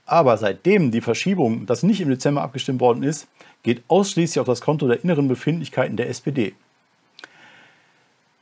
Aber 0.05 0.37
seitdem 0.37 0.91
die 0.91 1.01
Verschiebung, 1.01 1.65
das 1.65 1.83
nicht 1.83 2.03
im 2.03 2.11
Dezember 2.11 2.43
abgestimmt 2.43 2.81
worden 2.81 3.03
ist, 3.03 3.27
geht 3.63 3.83
ausschließlich 3.89 4.39
auf 4.39 4.47
das 4.47 4.61
Konto 4.61 4.87
der 4.87 5.03
inneren 5.03 5.27
Befindlichkeiten 5.27 5.97
der 5.97 6.11
SPD. 6.11 6.53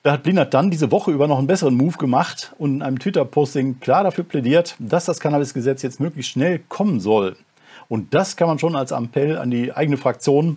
Da 0.03 0.11
hat 0.11 0.25
Blinert 0.25 0.55
dann 0.55 0.73
diese 0.73 0.91
Woche 0.91 1.13
über 1.13 1.29
noch 1.29 1.39
einen 1.39 1.47
besseren 1.47 1.77
Move 1.77 1.99
gemacht 1.99 2.53
und 2.59 2.75
in 2.75 2.83
einem 2.83 2.99
Twitter-Posting 2.99 3.79
klar 3.79 4.03
dafür 4.03 4.25
plädiert, 4.25 4.75
dass 4.81 5.05
das 5.05 5.21
Cannabis-Gesetz 5.21 5.83
jetzt 5.83 6.01
möglichst 6.01 6.33
schnell 6.33 6.59
kommen 6.69 6.99
soll. 6.99 7.37
Und 7.93 8.15
das 8.15 8.37
kann 8.37 8.49
man 8.49 8.59
schon 8.59 8.75
als 8.75 8.91
Appell 8.91 9.37
an 9.37 9.51
die 9.51 9.71
eigene 9.77 9.99
Fraktion 9.99 10.57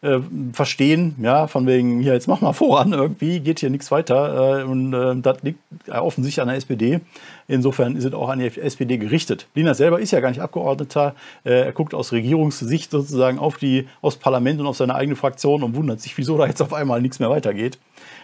äh, 0.00 0.18
verstehen, 0.54 1.14
ja, 1.20 1.46
von 1.46 1.66
wegen, 1.66 2.00
hier, 2.00 2.14
jetzt 2.14 2.26
mach 2.26 2.40
mal 2.40 2.54
voran, 2.54 2.94
irgendwie 2.94 3.40
geht 3.40 3.60
hier 3.60 3.68
nichts 3.68 3.90
weiter. 3.90 4.60
Äh, 4.60 4.64
und 4.64 4.94
äh, 4.94 5.14
das 5.16 5.42
liegt 5.42 5.58
offensichtlich 5.90 6.40
an 6.40 6.48
der 6.48 6.56
SPD. 6.56 7.00
Insofern 7.48 7.96
ist 7.96 8.06
es 8.06 8.14
auch 8.14 8.30
an 8.30 8.38
die 8.38 8.46
SPD 8.46 8.96
gerichtet. 8.96 9.46
Lina 9.54 9.74
selber 9.74 10.00
ist 10.00 10.12
ja 10.12 10.20
gar 10.20 10.30
nicht 10.30 10.40
Abgeordneter. 10.40 11.14
Äh, 11.44 11.66
er 11.66 11.72
guckt 11.72 11.92
aus 11.92 12.12
Regierungssicht 12.12 12.90
sozusagen 12.90 13.38
auf 13.38 13.58
die, 13.58 13.86
aufs 14.00 14.16
Parlament 14.16 14.58
und 14.58 14.66
auf 14.66 14.78
seine 14.78 14.94
eigene 14.94 15.16
Fraktion 15.16 15.62
und 15.62 15.76
wundert 15.76 16.00
sich, 16.00 16.16
wieso 16.16 16.38
da 16.38 16.46
jetzt 16.46 16.62
auf 16.62 16.72
einmal 16.72 17.02
nichts 17.02 17.18
mehr 17.18 17.28
weitergeht. 17.28 17.78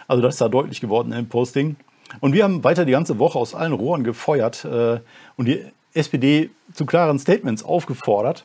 Also 0.08 0.22
das 0.22 0.36
ist 0.36 0.40
da 0.40 0.48
deutlich 0.48 0.80
geworden 0.80 1.12
im 1.12 1.28
Posting. 1.28 1.76
Und 2.20 2.32
wir 2.32 2.44
haben 2.44 2.64
weiter 2.64 2.86
die 2.86 2.92
ganze 2.92 3.18
Woche 3.18 3.38
aus 3.38 3.54
allen 3.54 3.74
Rohren 3.74 4.02
gefeuert 4.02 4.64
äh, 4.64 5.00
und 5.36 5.44
die 5.44 5.62
SPD 5.96 6.50
zu 6.72 6.86
klaren 6.86 7.18
Statements 7.18 7.64
aufgefordert. 7.64 8.44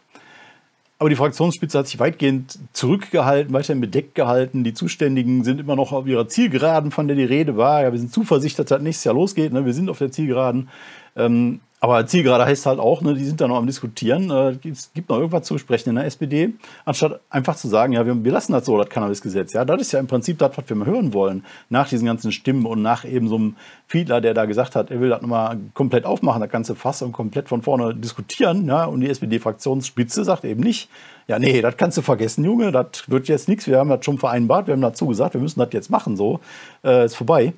Aber 1.02 1.10
die 1.10 1.16
Fraktionsspitze 1.16 1.80
hat 1.80 1.88
sich 1.88 2.00
weitgehend 2.00 2.60
zurückgehalten, 2.74 3.52
weiterhin 3.54 3.82
bedeckt 3.82 4.14
gehalten. 4.14 4.64
Die 4.64 4.76
Zuständigen 4.76 5.44
sind 5.44 5.60
immer 5.60 5.76
noch 5.76 5.92
auf 5.94 6.06
ihrer 6.06 6.28
Zielgeraden, 6.28 6.92
von 6.92 7.08
der 7.08 7.18
die 7.18 7.24
Rede 7.24 7.58
war. 7.58 7.82
Ja, 7.82 7.92
wir 7.92 7.98
sind 7.98 8.14
zuversichtlich, 8.14 8.58
dass 8.58 8.68
das 8.68 8.84
nächstes 8.84 9.06
Jahr 9.06 9.16
losgeht. 9.16 9.52
Ne? 9.52 9.66
Wir 9.66 9.74
sind 9.74 9.90
auf 9.90 9.98
der 9.98 10.12
Zielgeraden. 10.12 10.70
Ähm, 11.16 11.60
Aber 11.84 12.06
Zielgerade 12.06 12.46
heißt 12.46 12.68
halt 12.68 12.80
auch, 12.80 13.02
ne, 13.02 13.16
die 13.16 13.26
sind 13.26 13.42
da 13.42 13.48
noch 13.48 13.58
am 13.58 13.66
Diskutieren. 13.66 14.30
Äh, 14.30 14.70
es 14.70 14.94
gibt 14.94 15.10
noch 15.10 15.18
irgendwas 15.18 15.48
zu 15.48 15.56
besprechen 15.56 15.90
in 15.90 15.96
der 15.96 16.06
SPD, 16.06 16.54
anstatt 16.86 17.22
einfach 17.32 17.56
zu 17.56 17.68
sagen, 17.68 17.94
ja, 17.94 18.06
wir, 18.06 18.24
wir 18.24 18.32
lassen 18.32 18.54
das 18.54 18.68
so, 18.68 18.78
das 18.78 18.88
Cannabisgesetz. 18.88 19.54
Ja, 19.54 19.66
das 19.66 19.82
ist 19.82 19.92
ja 19.92 20.00
im 20.00 20.06
Prinzip 20.06 20.38
das, 20.38 20.56
was 20.56 20.70
wir 20.70 20.76
mal 20.76 20.86
hören 20.86 21.12
wollen. 21.12 21.44
Nach 21.70 21.90
diesen 21.90 22.06
ganzen 22.06 22.32
Stimmen 22.32 22.68
und 22.68 22.84
nach 22.84 23.04
eben 23.04 23.28
so 23.28 23.36
einem 23.36 23.56
Fiedler, 23.88 24.22
der 24.22 24.36
da 24.36 24.46
gesagt 24.46 24.76
hat, 24.76 24.92
er 24.92 25.02
will 25.02 25.10
das 25.10 25.24
nochmal 25.24 25.58
komplett 25.74 26.06
aufmachen, 26.06 26.42
das 26.42 26.52
ganze 26.52 26.76
Fass 26.76 27.02
und 27.02 27.14
komplett 27.14 27.50
von 27.50 27.64
vorne 27.64 27.96
diskutieren. 27.96 28.68
Ja, 28.68 28.86
und 28.86 29.02
die 29.02 29.10
SPD-Fraktionsspitze 29.10 30.24
sagt 30.24 30.46
eben 30.46 30.62
nicht, 30.62 30.88
ja, 31.28 31.40
nee, 31.40 31.62
das 31.62 31.78
kannst 31.78 31.98
du 31.98 32.04
vergessen, 32.04 32.46
Junge, 32.46 32.72
das 32.72 33.10
wird 33.10 33.28
jetzt 33.28 33.48
nichts. 33.48 33.66
Wir 33.66 33.80
haben 33.80 33.90
das 33.90 34.06
schon 34.06 34.20
vereinbart, 34.20 34.68
wir 34.68 34.74
haben 34.74 34.82
dazu 34.82 35.08
gesagt, 35.08 35.34
wir 35.34 35.42
müssen 35.42 35.60
das 35.60 35.70
jetzt 35.72 35.90
machen, 35.90 36.16
so, 36.16 36.42
äh, 36.84 37.06
ist 37.06 37.16
vorbei. 37.16 37.54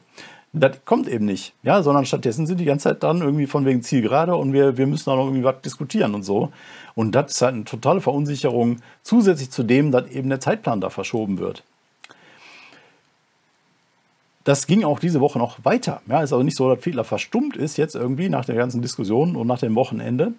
Das 0.56 0.86
kommt 0.86 1.08
eben 1.08 1.26
nicht, 1.26 1.54
ja, 1.64 1.82
sondern 1.82 2.06
stattdessen 2.06 2.46
sind 2.46 2.60
die 2.60 2.66
ganze 2.66 2.90
Zeit 2.90 3.02
dann 3.02 3.22
irgendwie 3.22 3.48
von 3.48 3.66
wegen 3.66 3.82
Zielgerade 3.82 4.36
und 4.36 4.54
wir, 4.54 4.78
wir 4.78 4.86
müssen 4.86 5.10
auch 5.10 5.16
noch 5.16 5.26
irgendwie 5.26 5.44
was 5.44 5.62
diskutieren 5.62 6.14
und 6.14 6.22
so. 6.22 6.52
Und 6.94 7.14
das 7.14 7.32
ist 7.32 7.42
halt 7.42 7.56
eine 7.56 7.64
totale 7.64 8.02
Verunsicherung, 8.02 8.78
zusätzlich 9.02 9.50
zu 9.50 9.64
dem, 9.64 9.92
dass 9.92 10.08
eben 10.12 10.30
der 10.30 10.40
Zeitplan 10.40 10.80
da 10.80 10.92
verschoben 10.92 11.40
wird. 11.40 11.64
Das 14.44 14.68
ging 14.68 14.84
auch 14.84 15.00
diese 15.00 15.22
Woche 15.22 15.40
noch 15.40 15.66
weiter. 15.66 16.02
Ja, 16.06 16.18
ist 16.22 16.34
also 16.34 16.44
nicht 16.44 16.58
so, 16.58 16.72
dass 16.72 16.84
Fiedler 16.84 17.04
verstummt 17.04 17.56
ist 17.56 17.78
jetzt 17.78 17.96
irgendwie 17.96 18.30
nach 18.30 18.46
der 18.46 18.56
ganzen 18.56 18.84
Diskussion 18.84 19.36
und 19.36 19.48
nach 19.48 19.60
dem 19.60 19.74
Wochenende, 19.74 20.34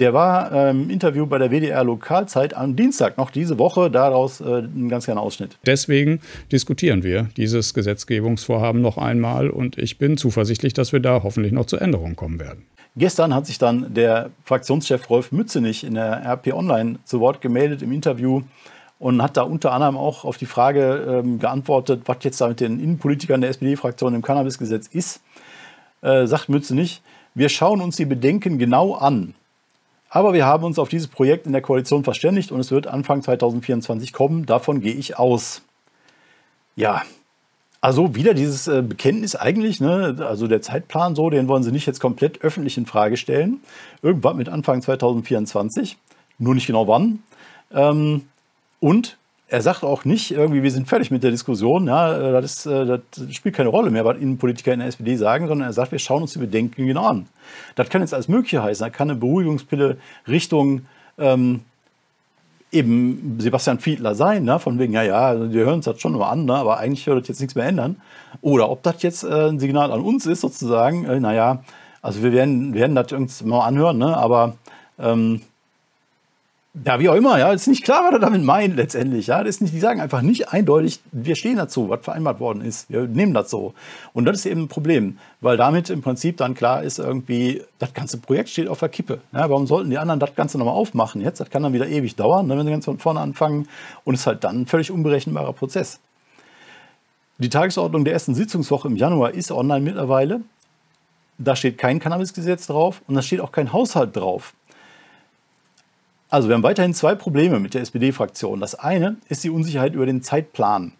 der 0.00 0.14
war 0.14 0.50
im 0.70 0.82
ähm, 0.82 0.90
Interview 0.90 1.26
bei 1.26 1.38
der 1.38 1.50
WDR 1.50 1.84
Lokalzeit 1.84 2.56
am 2.56 2.74
Dienstag 2.74 3.18
noch 3.18 3.30
diese 3.30 3.58
Woche, 3.58 3.90
daraus 3.90 4.40
äh, 4.40 4.60
ein 4.60 4.88
ganz 4.88 5.04
kleiner 5.04 5.20
Ausschnitt. 5.20 5.58
Deswegen 5.66 6.20
diskutieren 6.50 7.02
wir 7.02 7.28
dieses 7.36 7.74
Gesetzgebungsvorhaben 7.74 8.80
noch 8.80 8.96
einmal 8.96 9.50
und 9.50 9.78
ich 9.78 9.98
bin 9.98 10.16
zuversichtlich, 10.16 10.72
dass 10.72 10.92
wir 10.92 11.00
da 11.00 11.22
hoffentlich 11.22 11.52
noch 11.52 11.66
zu 11.66 11.76
Änderungen 11.76 12.16
kommen 12.16 12.40
werden. 12.40 12.64
Gestern 12.96 13.34
hat 13.34 13.46
sich 13.46 13.58
dann 13.58 13.94
der 13.94 14.30
Fraktionschef 14.44 15.08
Rolf 15.10 15.30
Mützenich 15.30 15.84
in 15.84 15.94
der 15.94 16.24
RP 16.24 16.54
Online 16.54 16.98
zu 17.04 17.20
Wort 17.20 17.40
gemeldet 17.40 17.82
im 17.82 17.92
Interview 17.92 18.42
und 18.98 19.22
hat 19.22 19.36
da 19.36 19.42
unter 19.42 19.72
anderem 19.72 19.96
auch 19.96 20.24
auf 20.24 20.38
die 20.38 20.46
Frage 20.46 21.22
ähm, 21.22 21.38
geantwortet, 21.38 22.02
was 22.06 22.18
jetzt 22.22 22.40
da 22.40 22.48
mit 22.48 22.60
den 22.60 22.80
Innenpolitikern 22.80 23.40
der 23.40 23.50
SPD-Fraktion 23.50 24.14
im 24.14 24.22
Cannabisgesetz 24.22 24.88
ist. 24.88 25.20
Äh, 26.02 26.26
sagt 26.26 26.48
Mützenich, 26.48 27.02
wir 27.34 27.48
schauen 27.48 27.80
uns 27.80 27.96
die 27.96 28.06
Bedenken 28.06 28.58
genau 28.58 28.94
an. 28.94 29.34
Aber 30.10 30.34
wir 30.34 30.44
haben 30.44 30.64
uns 30.64 30.78
auf 30.78 30.88
dieses 30.88 31.06
Projekt 31.06 31.46
in 31.46 31.52
der 31.52 31.62
Koalition 31.62 32.02
verständigt 32.02 32.50
und 32.50 32.58
es 32.58 32.72
wird 32.72 32.88
Anfang 32.88 33.22
2024 33.22 34.12
kommen. 34.12 34.44
Davon 34.44 34.80
gehe 34.80 34.94
ich 34.94 35.18
aus. 35.18 35.62
Ja, 36.74 37.02
also 37.80 38.14
wieder 38.14 38.34
dieses 38.34 38.66
äh, 38.66 38.82
Bekenntnis 38.82 39.36
eigentlich, 39.36 39.80
ne? 39.80 40.16
also 40.20 40.48
der 40.48 40.60
Zeitplan 40.60 41.14
so, 41.14 41.30
den 41.30 41.48
wollen 41.48 41.62
sie 41.62 41.72
nicht 41.72 41.86
jetzt 41.86 42.00
komplett 42.00 42.42
öffentlich 42.42 42.76
in 42.76 42.86
Frage 42.86 43.16
stellen. 43.16 43.60
Irgendwann 44.02 44.36
mit 44.36 44.48
Anfang 44.48 44.82
2024, 44.82 45.96
nur 46.38 46.54
nicht 46.54 46.66
genau 46.66 46.88
wann. 46.88 47.22
Ähm, 47.72 48.26
und 48.80 49.16
er 49.50 49.62
sagt 49.62 49.82
auch 49.82 50.04
nicht 50.04 50.30
irgendwie, 50.30 50.62
wir 50.62 50.70
sind 50.70 50.88
fertig 50.88 51.10
mit 51.10 51.24
der 51.24 51.32
Diskussion, 51.32 51.88
ja, 51.88 52.16
äh, 52.16 52.40
das, 52.40 52.66
äh, 52.66 52.86
das 52.86 53.34
spielt 53.34 53.56
keine 53.56 53.68
Rolle 53.68 53.90
mehr, 53.90 54.04
was 54.04 54.16
Innenpolitiker 54.16 54.72
in 54.72 54.78
der 54.78 54.88
SPD 54.88 55.16
sagen, 55.16 55.48
sondern 55.48 55.68
er 55.68 55.72
sagt, 55.72 55.90
wir 55.90 55.98
schauen 55.98 56.22
uns 56.22 56.32
die 56.34 56.38
Bedenken 56.38 56.86
genau 56.86 57.06
an. 57.06 57.26
Das 57.74 57.88
kann 57.88 58.00
jetzt 58.00 58.14
alles 58.14 58.28
Mögliche 58.28 58.62
heißen. 58.62 58.84
Da 58.84 58.90
kann 58.90 59.10
eine 59.10 59.18
Beruhigungspille 59.18 59.96
Richtung 60.28 60.82
ähm, 61.18 61.62
eben 62.70 63.38
Sebastian 63.40 63.80
Fiedler 63.80 64.14
sein, 64.14 64.44
ne? 64.44 64.60
von 64.60 64.78
wegen, 64.78 64.92
ja, 64.92 65.02
ja, 65.02 65.52
wir 65.52 65.64
hören 65.64 65.74
uns 65.74 65.86
das 65.86 66.00
schon 66.00 66.14
immer 66.14 66.30
an, 66.30 66.44
ne? 66.44 66.54
aber 66.54 66.78
eigentlich 66.78 67.04
wird 67.08 67.20
das 67.20 67.28
jetzt 67.28 67.40
nichts 67.40 67.56
mehr 67.56 67.66
ändern. 67.66 67.96
Oder 68.42 68.70
ob 68.70 68.84
das 68.84 69.02
jetzt 69.02 69.24
äh, 69.24 69.48
ein 69.48 69.58
Signal 69.58 69.90
an 69.90 70.00
uns 70.00 70.26
ist, 70.26 70.42
sozusagen, 70.42 71.04
äh, 71.06 71.18
naja, 71.18 71.64
also 72.02 72.22
wir 72.22 72.32
werden, 72.32 72.72
werden 72.74 72.94
das 72.94 73.10
irgendwann 73.10 73.48
mal 73.48 73.66
anhören, 73.66 73.98
ne? 73.98 74.16
aber 74.16 74.54
ähm, 75.00 75.40
ja, 76.84 77.00
wie 77.00 77.08
auch 77.08 77.16
immer, 77.16 77.36
ja, 77.36 77.52
ist 77.52 77.66
nicht 77.66 77.82
klar, 77.82 78.04
was 78.04 78.12
er 78.12 78.20
damit 78.20 78.44
meint 78.44 78.76
letztendlich. 78.76 79.26
Ja, 79.26 79.42
das 79.42 79.56
ist 79.56 79.60
nicht, 79.60 79.74
die 79.74 79.80
sagen 79.80 80.00
einfach 80.00 80.22
nicht 80.22 80.50
eindeutig, 80.50 81.00
wir 81.10 81.34
stehen 81.34 81.56
dazu, 81.56 81.88
was 81.88 82.04
vereinbart 82.04 82.38
worden 82.38 82.62
ist. 82.62 82.88
Wir 82.88 83.08
nehmen 83.08 83.34
das 83.34 83.50
so. 83.50 83.74
Und 84.12 84.24
das 84.24 84.36
ist 84.36 84.46
eben 84.46 84.62
ein 84.62 84.68
Problem, 84.68 85.18
weil 85.40 85.56
damit 85.56 85.90
im 85.90 86.00
Prinzip 86.00 86.36
dann 86.36 86.54
klar 86.54 86.84
ist, 86.84 87.00
irgendwie, 87.00 87.64
das 87.80 87.92
ganze 87.92 88.18
Projekt 88.18 88.50
steht 88.50 88.68
auf 88.68 88.78
der 88.78 88.88
Kippe. 88.88 89.20
Ja, 89.32 89.50
warum 89.50 89.66
sollten 89.66 89.90
die 89.90 89.98
anderen 89.98 90.20
das 90.20 90.36
Ganze 90.36 90.58
nochmal 90.58 90.74
aufmachen 90.74 91.20
jetzt? 91.20 91.40
Das 91.40 91.50
kann 91.50 91.64
dann 91.64 91.72
wieder 91.72 91.88
ewig 91.88 92.14
dauern, 92.14 92.46
ne, 92.46 92.56
wenn 92.56 92.64
sie 92.64 92.70
ganz 92.70 92.84
von 92.84 92.98
vorne 92.98 93.18
anfangen. 93.18 93.66
Und 94.04 94.14
ist 94.14 94.28
halt 94.28 94.44
dann 94.44 94.60
ein 94.60 94.66
völlig 94.66 94.92
unberechenbarer 94.92 95.52
Prozess. 95.52 95.98
Die 97.38 97.48
Tagesordnung 97.48 98.04
der 98.04 98.12
ersten 98.12 98.36
Sitzungswoche 98.36 98.86
im 98.86 98.96
Januar 98.96 99.32
ist 99.32 99.50
online 99.50 99.80
mittlerweile. 99.80 100.42
Da 101.36 101.56
steht 101.56 101.78
kein 101.78 101.98
Cannabisgesetz 101.98 102.68
drauf 102.68 103.02
und 103.08 103.16
da 103.16 103.22
steht 103.22 103.40
auch 103.40 103.50
kein 103.50 103.72
Haushalt 103.72 104.14
drauf. 104.14 104.52
Also 106.30 106.48
wir 106.48 106.54
haben 106.54 106.62
weiterhin 106.62 106.94
zwei 106.94 107.16
Probleme 107.16 107.58
mit 107.58 107.74
der 107.74 107.82
SPD-Fraktion. 107.82 108.60
Das 108.60 108.76
eine 108.76 109.16
ist 109.28 109.42
die 109.42 109.50
Unsicherheit 109.50 109.94
über 109.94 110.06
den 110.06 110.22
Zeitplan. 110.22 110.92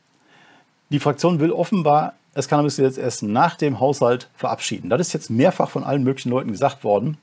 Die 0.90 0.98
Fraktion 0.98 1.38
will 1.38 1.52
offenbar 1.52 2.14
das 2.34 2.48
Cannabisgesetz 2.48 2.98
erst 2.98 3.22
nach 3.22 3.54
dem 3.54 3.78
Haushalt 3.78 4.28
verabschieden. 4.34 4.90
Das 4.90 5.00
ist 5.00 5.12
jetzt 5.12 5.30
mehrfach 5.30 5.70
von 5.70 5.84
allen 5.84 6.02
möglichen 6.02 6.30
Leuten 6.30 6.50
gesagt 6.50 6.82
worden. 6.82 7.16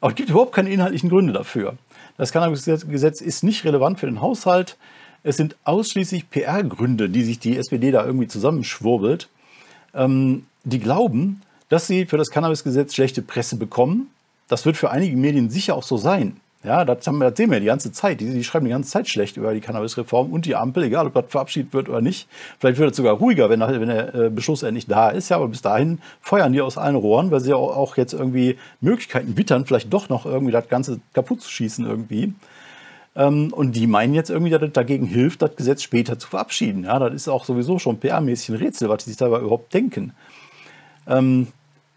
Aber 0.00 0.10
es 0.10 0.16
gibt 0.16 0.30
überhaupt 0.30 0.52
keine 0.52 0.70
inhaltlichen 0.70 1.08
Gründe 1.08 1.32
dafür. 1.32 1.76
Das 2.16 2.32
Cannabisgesetz 2.32 3.20
ist 3.20 3.44
nicht 3.44 3.64
relevant 3.64 4.00
für 4.00 4.06
den 4.06 4.20
Haushalt. 4.20 4.76
Es 5.22 5.36
sind 5.36 5.56
ausschließlich 5.62 6.30
PR-Gründe, 6.30 7.08
die 7.08 7.22
sich 7.22 7.38
die 7.38 7.56
SPD 7.56 7.92
da 7.92 8.04
irgendwie 8.04 8.28
zusammenschwurbelt. 8.28 9.28
Ähm, 9.94 10.46
die 10.64 10.80
glauben, 10.80 11.40
dass 11.68 11.86
sie 11.86 12.06
für 12.06 12.18
das 12.18 12.30
Cannabisgesetz 12.30 12.94
schlechte 12.94 13.22
Presse 13.22 13.56
bekommen. 13.56 14.10
Das 14.48 14.66
wird 14.66 14.76
für 14.76 14.90
einige 14.90 15.16
Medien 15.16 15.50
sicher 15.50 15.76
auch 15.76 15.84
so 15.84 15.96
sein. 15.96 16.40
Ja, 16.64 16.86
das, 16.86 17.06
haben 17.06 17.20
das 17.20 17.36
sehen 17.36 17.50
wir 17.50 17.60
die 17.60 17.66
ganze 17.66 17.92
Zeit. 17.92 18.20
Die, 18.20 18.30
die, 18.30 18.42
schreiben 18.42 18.64
die 18.64 18.70
ganze 18.70 18.90
Zeit 18.90 19.08
schlecht 19.08 19.36
über 19.36 19.52
die 19.52 19.60
Cannabisreform 19.60 20.32
und 20.32 20.46
die 20.46 20.56
Ampel, 20.56 20.84
egal 20.84 21.06
ob 21.06 21.12
das 21.12 21.26
verabschiedet 21.28 21.74
wird 21.74 21.90
oder 21.90 22.00
nicht. 22.00 22.26
Vielleicht 22.58 22.78
wird 22.78 22.92
es 22.92 22.96
sogar 22.96 23.14
ruhiger, 23.14 23.50
wenn, 23.50 23.60
wenn 23.60 23.88
der 23.88 24.14
äh, 24.14 24.30
Beschluss 24.30 24.62
endlich 24.62 24.86
da 24.86 25.10
ist. 25.10 25.28
Ja, 25.28 25.36
aber 25.36 25.48
bis 25.48 25.60
dahin 25.60 25.98
feuern 26.22 26.54
die 26.54 26.62
aus 26.62 26.78
allen 26.78 26.96
Rohren, 26.96 27.30
weil 27.30 27.40
sie 27.40 27.52
auch 27.52 27.98
jetzt 27.98 28.14
irgendwie 28.14 28.56
Möglichkeiten 28.80 29.36
wittern, 29.36 29.66
vielleicht 29.66 29.92
doch 29.92 30.08
noch 30.08 30.24
irgendwie 30.24 30.52
das 30.52 30.68
Ganze 30.68 31.00
kaputt 31.12 31.42
zu 31.42 31.50
schießen 31.50 31.84
irgendwie. 31.84 32.32
Ähm, 33.14 33.52
und 33.52 33.76
die 33.76 33.86
meinen 33.86 34.14
jetzt 34.14 34.30
irgendwie, 34.30 34.50
dass 34.50 34.62
es 34.62 34.72
dagegen 34.72 35.06
hilft, 35.06 35.42
das 35.42 35.56
Gesetz 35.56 35.82
später 35.82 36.18
zu 36.18 36.28
verabschieden. 36.28 36.84
Ja, 36.84 36.98
das 36.98 37.12
ist 37.12 37.28
auch 37.28 37.44
sowieso 37.44 37.78
schon 37.78 38.00
PR-mäßig 38.00 38.50
ein 38.50 38.56
Rätsel, 38.56 38.88
was 38.88 39.04
die 39.04 39.10
sich 39.10 39.18
dabei 39.18 39.40
überhaupt 39.40 39.74
denken. 39.74 40.14
Ähm, 41.06 41.48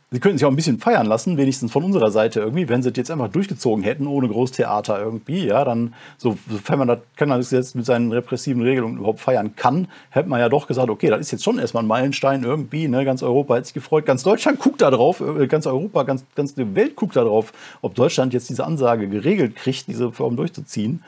Sie 0.09 0.21
könnten 0.21 0.37
sich 0.37 0.45
auch 0.45 0.51
ein 0.51 0.55
bisschen 0.55 0.79
feiern 0.79 1.05
lassen, 1.05 1.35
wenigstens 1.35 1.73
von 1.73 1.83
unserer 1.83 2.11
Seite 2.11 2.39
irgendwie, 2.39 2.69
wenn 2.69 2.81
sie 2.81 2.91
das 2.91 2.97
jetzt 2.97 3.11
einfach 3.11 3.27
durchgezogen 3.27 3.83
hätten, 3.83 4.07
ohne 4.07 4.29
Großtheater 4.29 4.97
irgendwie, 4.97 5.47
ja, 5.47 5.65
dann, 5.65 5.93
so, 6.17 6.37
sofern 6.49 6.79
man 6.79 6.87
das 6.87 6.99
Cannabisgesetz 7.17 7.75
mit 7.75 7.85
seinen 7.85 8.13
repressiven 8.13 8.61
Regelungen 8.61 8.99
überhaupt 8.99 9.19
feiern 9.19 9.57
kann, 9.57 9.89
hätte 10.09 10.29
man 10.29 10.39
ja 10.39 10.47
doch 10.47 10.65
gesagt, 10.67 10.89
okay, 10.89 11.09
das 11.09 11.19
ist 11.19 11.31
jetzt 11.31 11.43
schon 11.43 11.59
erstmal 11.59 11.83
ein 11.83 11.87
Meilenstein 11.87 12.43
irgendwie, 12.43 12.87
ne, 12.87 13.03
ganz 13.03 13.21
Europa 13.21 13.55
hat 13.55 13.65
sich 13.65 13.73
gefreut, 13.73 14.05
ganz 14.05 14.23
Deutschland 14.23 14.59
guckt 14.59 14.81
da 14.81 14.91
drauf, 14.91 15.19
äh, 15.19 15.45
ganz 15.47 15.67
Europa, 15.67 16.03
ganz, 16.03 16.23
ganz 16.35 16.55
die 16.55 16.73
Welt 16.73 16.95
guckt 16.95 17.17
da 17.17 17.25
drauf, 17.25 17.51
ob 17.81 17.93
Deutschland 17.93 18.33
jetzt 18.33 18.49
diese 18.49 18.65
Ansage 18.65 19.09
geregelt 19.09 19.57
kriegt, 19.57 19.87
diese 19.87 20.13
Form 20.13 20.37
durchzuziehen. 20.37 21.03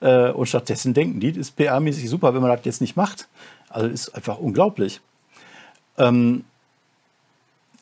Äh, 0.00 0.30
und 0.30 0.46
stattdessen 0.46 0.92
denken 0.92 1.20
die, 1.20 1.30
das 1.30 1.50
ist 1.50 1.58
PR-mäßig 1.58 2.08
super, 2.08 2.34
wenn 2.34 2.42
man 2.42 2.50
das 2.50 2.64
jetzt 2.64 2.80
nicht 2.80 2.96
macht. 2.96 3.28
Also 3.68 3.86
ist 3.86 4.08
einfach 4.16 4.38
unglaublich. 4.38 5.00
Ähm, 5.98 6.44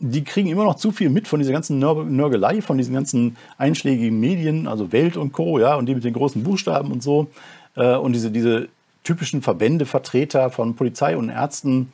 die 0.01 0.25
kriegen 0.25 0.49
immer 0.49 0.65
noch 0.65 0.77
zu 0.77 0.93
viel 0.93 1.11
mit 1.11 1.27
von 1.27 1.41
dieser 1.41 1.53
ganzen 1.53 1.79
Nörgelei, 1.79 2.63
von 2.63 2.79
diesen 2.79 2.95
ganzen 2.95 3.37
einschlägigen 3.57 4.19
Medien, 4.21 4.67
also 4.69 4.93
Welt 4.93 5.17
und 5.17 5.33
Co., 5.33 5.59
ja, 5.59 5.75
und 5.75 5.87
die 5.87 5.95
mit 5.95 6.05
den 6.05 6.15
großen 6.15 6.43
Buchstaben 6.43 6.93
und 6.93 7.03
so. 7.03 7.29
Äh, 7.75 7.97
und 7.97 8.13
diese, 8.13 8.31
diese 8.31 8.69
typischen 9.03 9.43
Verbände, 9.43 9.87
Vertreter 9.87 10.51
von 10.51 10.77
Polizei 10.77 11.17
und 11.17 11.31
Ärzten 11.31 11.93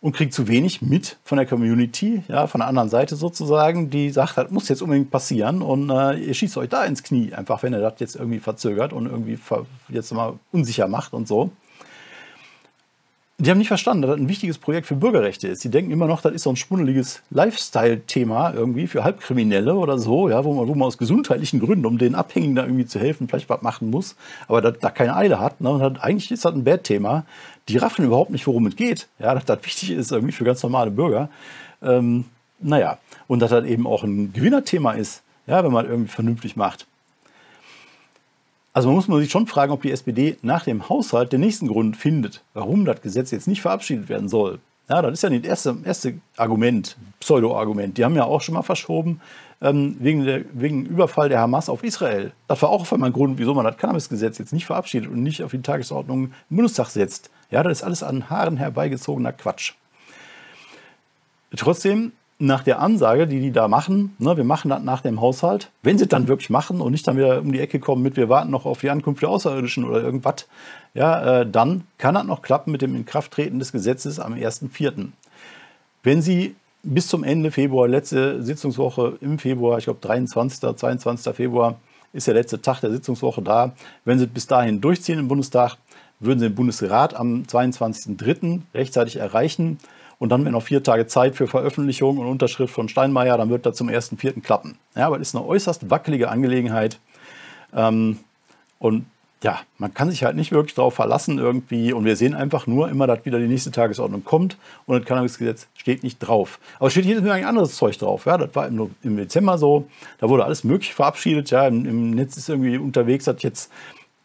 und 0.00 0.14
kriegt 0.14 0.34
zu 0.34 0.48
wenig 0.48 0.82
mit 0.82 1.16
von 1.24 1.38
der 1.38 1.46
Community, 1.46 2.22
ja, 2.28 2.46
von 2.46 2.60
der 2.60 2.68
anderen 2.68 2.88
Seite 2.88 3.16
sozusagen, 3.16 3.88
die 3.88 4.10
sagt, 4.10 4.36
das 4.36 4.50
muss 4.50 4.68
jetzt 4.68 4.82
unbedingt 4.82 5.10
passieren 5.10 5.62
und 5.62 5.90
äh, 5.90 6.18
ihr 6.18 6.34
schießt 6.34 6.56
euch 6.58 6.68
da 6.68 6.84
ins 6.84 7.02
Knie, 7.02 7.32
einfach 7.32 7.62
wenn 7.62 7.72
ihr 7.72 7.80
das 7.80 7.94
jetzt 7.98 8.16
irgendwie 8.16 8.40
verzögert 8.40 8.92
und 8.92 9.06
irgendwie 9.06 9.38
jetzt 9.88 10.12
mal 10.12 10.34
unsicher 10.52 10.88
macht 10.88 11.14
und 11.14 11.28
so. 11.28 11.50
Die 13.38 13.50
haben 13.50 13.58
nicht 13.58 13.68
verstanden, 13.68 14.02
dass 14.02 14.12
das 14.12 14.20
ein 14.20 14.28
wichtiges 14.28 14.58
Projekt 14.58 14.86
für 14.86 14.94
Bürgerrechte 14.94 15.48
ist. 15.48 15.64
Die 15.64 15.68
denken 15.68 15.90
immer 15.90 16.06
noch, 16.06 16.20
das 16.20 16.32
ist 16.32 16.44
so 16.44 16.50
ein 16.50 16.56
schmuddeliges 16.56 17.20
Lifestyle-Thema 17.30 18.54
irgendwie 18.54 18.86
für 18.86 19.02
Halbkriminelle 19.02 19.74
oder 19.74 19.98
so, 19.98 20.28
ja, 20.28 20.44
wo 20.44 20.54
man, 20.54 20.68
wo 20.68 20.74
man 20.76 20.86
aus 20.86 20.98
gesundheitlichen 20.98 21.58
Gründen, 21.58 21.84
um 21.84 21.98
den 21.98 22.14
Abhängigen 22.14 22.54
da 22.54 22.62
irgendwie 22.62 22.86
zu 22.86 23.00
helfen, 23.00 23.26
vielleicht 23.26 23.48
was 23.48 23.60
machen 23.60 23.90
muss, 23.90 24.14
aber 24.46 24.62
da, 24.62 24.70
da 24.70 24.88
keine 24.90 25.16
Eile 25.16 25.40
hat. 25.40 25.60
Ne? 25.60 25.68
Und 25.68 25.82
hat, 25.82 26.04
eigentlich 26.04 26.30
ist 26.30 26.44
das 26.44 26.54
ein 26.54 26.62
Bad-Thema. 26.62 27.26
Die 27.68 27.76
raffen 27.76 28.04
überhaupt 28.04 28.30
nicht, 28.30 28.46
worum 28.46 28.66
es 28.68 28.76
geht. 28.76 29.08
Ja, 29.18 29.34
dass 29.34 29.44
das 29.44 29.64
wichtig 29.64 29.90
ist 29.90 30.12
irgendwie 30.12 30.32
für 30.32 30.44
ganz 30.44 30.62
normale 30.62 30.92
Bürger. 30.92 31.28
Ähm, 31.82 32.26
naja, 32.60 32.98
und 33.26 33.40
dass 33.40 33.50
das 33.50 33.64
eben 33.64 33.88
auch 33.88 34.04
ein 34.04 34.32
Gewinnerthema 34.32 34.92
ist, 34.92 35.24
ja, 35.48 35.64
wenn 35.64 35.72
man 35.72 35.86
irgendwie 35.86 36.10
vernünftig 36.10 36.54
macht. 36.54 36.86
Also 38.74 38.88
man 38.88 38.96
muss 38.96 39.08
man 39.08 39.20
sich 39.20 39.30
schon 39.30 39.46
fragen, 39.46 39.72
ob 39.72 39.82
die 39.82 39.92
SPD 39.92 40.36
nach 40.42 40.64
dem 40.64 40.88
Haushalt 40.88 41.32
den 41.32 41.40
nächsten 41.40 41.68
Grund 41.68 41.96
findet, 41.96 42.42
warum 42.54 42.84
das 42.84 43.00
Gesetz 43.00 43.30
jetzt 43.30 43.48
nicht 43.48 43.62
verabschiedet 43.62 44.08
werden 44.08 44.28
soll. 44.28 44.58
Ja, 44.90 45.00
das 45.00 45.14
ist 45.14 45.22
ja 45.22 45.30
nicht 45.30 45.44
das 45.44 45.64
erste, 45.64 45.76
erste 45.84 46.14
Argument, 46.36 46.96
Pseudo-Argument. 47.20 47.96
Die 47.96 48.04
haben 48.04 48.16
ja 48.16 48.24
auch 48.24 48.42
schon 48.42 48.54
mal 48.54 48.62
verschoben. 48.62 49.20
ähm, 49.62 49.96
wegen, 49.98 50.24
der, 50.24 50.44
wegen 50.52 50.84
Überfall 50.84 51.28
der 51.28 51.40
Hamas 51.40 51.68
auf 51.68 51.82
Israel. 51.82 52.32
Das 52.48 52.60
war 52.60 52.68
auch 52.68 52.82
auf 52.82 52.92
einmal 52.92 53.10
ein 53.10 53.14
Grund, 53.14 53.38
wieso 53.38 53.54
man 53.54 53.64
das 53.64 53.78
Cannabisgesetz 53.78 54.36
jetzt 54.38 54.52
nicht 54.52 54.66
verabschiedet 54.66 55.08
und 55.08 55.22
nicht 55.22 55.42
auf 55.42 55.52
die 55.52 55.62
Tagesordnung 55.62 56.32
im 56.50 56.56
Bundestag 56.56 56.88
setzt. 56.88 57.30
Ja, 57.50 57.62
das 57.62 57.78
ist 57.78 57.84
alles 57.84 58.02
an 58.02 58.28
Haaren 58.28 58.58
herbeigezogener 58.58 59.32
Quatsch. 59.32 59.72
Trotzdem 61.56 62.12
nach 62.38 62.64
der 62.64 62.80
Ansage, 62.80 63.26
die 63.26 63.40
die 63.40 63.52
da 63.52 63.68
machen, 63.68 64.16
ne, 64.18 64.36
wir 64.36 64.44
machen 64.44 64.68
das 64.68 64.82
nach 64.82 65.02
dem 65.02 65.20
Haushalt, 65.20 65.70
wenn 65.82 65.98
sie 65.98 66.08
dann 66.08 66.26
wirklich 66.26 66.50
machen 66.50 66.80
und 66.80 66.92
nicht 66.92 67.06
dann 67.06 67.16
wieder 67.16 67.40
um 67.40 67.52
die 67.52 67.60
Ecke 67.60 67.78
kommen 67.78 68.02
mit, 68.02 68.16
wir 68.16 68.28
warten 68.28 68.50
noch 68.50 68.66
auf 68.66 68.80
die 68.80 68.90
Ankunft 68.90 69.22
der 69.22 69.28
Außerirdischen 69.28 69.84
oder 69.84 70.02
irgendwas, 70.02 70.46
ja, 70.94 71.40
äh, 71.40 71.50
dann 71.50 71.84
kann 71.98 72.14
das 72.14 72.24
noch 72.24 72.42
klappen 72.42 72.72
mit 72.72 72.82
dem 72.82 72.96
Inkrafttreten 72.96 73.58
des 73.58 73.72
Gesetzes 73.72 74.18
am 74.18 74.34
1.4. 74.34 75.08
Wenn 76.02 76.22
Sie 76.22 76.56
bis 76.82 77.08
zum 77.08 77.24
Ende 77.24 77.50
Februar, 77.50 77.88
letzte 77.88 78.42
Sitzungswoche 78.42 79.16
im 79.20 79.38
Februar, 79.38 79.78
ich 79.78 79.84
glaube 79.84 80.00
23., 80.02 80.76
22. 80.76 81.34
Februar 81.34 81.76
ist 82.12 82.26
der 82.26 82.34
letzte 82.34 82.60
Tag 82.60 82.80
der 82.80 82.90
Sitzungswoche 82.90 83.42
da, 83.42 83.72
wenn 84.04 84.18
Sie 84.18 84.26
bis 84.26 84.46
dahin 84.46 84.80
durchziehen 84.80 85.18
im 85.18 85.28
Bundestag, 85.28 85.76
würden 86.20 86.40
Sie 86.40 86.48
den 86.48 86.54
Bundesrat 86.54 87.14
am 87.14 87.44
22.3. 87.44 88.60
rechtzeitig 88.74 89.16
erreichen 89.16 89.78
und 90.18 90.30
dann 90.30 90.42
wäre 90.44 90.52
noch 90.52 90.62
vier 90.62 90.82
Tage 90.82 91.06
Zeit 91.06 91.36
für 91.36 91.46
Veröffentlichung 91.46 92.18
und 92.18 92.26
Unterschrift 92.26 92.72
von 92.72 92.88
Steinmeier, 92.88 93.36
dann 93.36 93.50
wird 93.50 93.66
das 93.66 93.76
zum 93.76 93.88
1.4. 93.88 94.42
klappen. 94.42 94.78
Ja, 94.94 95.06
aber 95.06 95.16
es 95.16 95.28
ist 95.28 95.36
eine 95.36 95.44
äußerst 95.44 95.90
wackelige 95.90 96.30
Angelegenheit. 96.30 96.98
Ähm, 97.74 98.18
und 98.78 99.06
ja, 99.44 99.60
man 99.76 99.92
kann 99.92 100.10
sich 100.10 100.24
halt 100.24 100.36
nicht 100.36 100.52
wirklich 100.52 100.74
darauf 100.74 100.94
verlassen 100.94 101.38
irgendwie. 101.38 101.92
Und 101.92 102.06
wir 102.06 102.16
sehen 102.16 102.34
einfach 102.34 102.66
nur 102.66 102.88
immer, 102.88 103.06
dass 103.06 103.26
wieder 103.26 103.38
die 103.38 103.46
nächste 103.46 103.70
Tagesordnung 103.70 104.24
kommt 104.24 104.56
und 104.86 104.98
das 104.98 105.06
Cannabisgesetz 105.06 105.68
steht 105.74 106.02
nicht 106.02 106.18
drauf. 106.18 106.58
Aber 106.78 106.90
steht 106.90 107.04
jedes 107.04 107.22
Mal 107.22 107.32
ein 107.32 107.44
anderes 107.44 107.76
Zeug 107.76 107.98
drauf. 107.98 108.24
Ja, 108.24 108.38
das 108.38 108.54
war 108.54 108.66
im, 108.66 109.16
Dezember 109.16 109.58
so. 109.58 109.86
Da 110.18 110.30
wurde 110.30 110.46
alles 110.46 110.64
Mögliche 110.64 110.94
verabschiedet. 110.94 111.50
Ja, 111.50 111.68
im, 111.68 111.84
im 111.84 112.10
Netz 112.12 112.38
ist 112.38 112.48
irgendwie 112.48 112.78
unterwegs, 112.78 113.26
hat 113.26 113.42
jetzt 113.42 113.70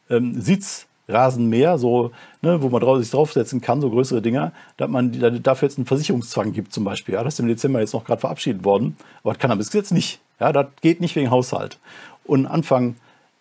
ähm, 0.10 0.39
Sitz 0.39 0.88
Rasenmäher, 1.09 1.77
so, 1.77 2.11
ne, 2.41 2.61
wo 2.61 2.69
man 2.69 3.01
sich 3.01 3.11
draufsetzen 3.11 3.61
kann, 3.61 3.81
so 3.81 3.89
größere 3.89 4.21
Dinger, 4.21 4.51
dass 4.77 4.89
man 4.89 5.41
dafür 5.43 5.67
jetzt 5.67 5.77
einen 5.77 5.87
Versicherungszwang 5.87 6.53
gibt 6.53 6.71
zum 6.71 6.83
Beispiel. 6.83 7.15
Ja, 7.15 7.23
das 7.23 7.33
ist 7.33 7.39
im 7.39 7.47
Dezember 7.47 7.79
jetzt 7.79 7.93
noch 7.93 8.05
gerade 8.05 8.21
verabschiedet 8.21 8.63
worden, 8.63 8.95
aber 9.23 9.33
das 9.33 9.39
Cannabisgesetz 9.39 9.91
nicht. 9.91 10.19
Ja, 10.39 10.53
das 10.53 10.67
geht 10.81 11.01
nicht 11.01 11.15
wegen 11.15 11.31
Haushalt. 11.31 11.79
Und 12.23 12.45
Anfang 12.45 12.95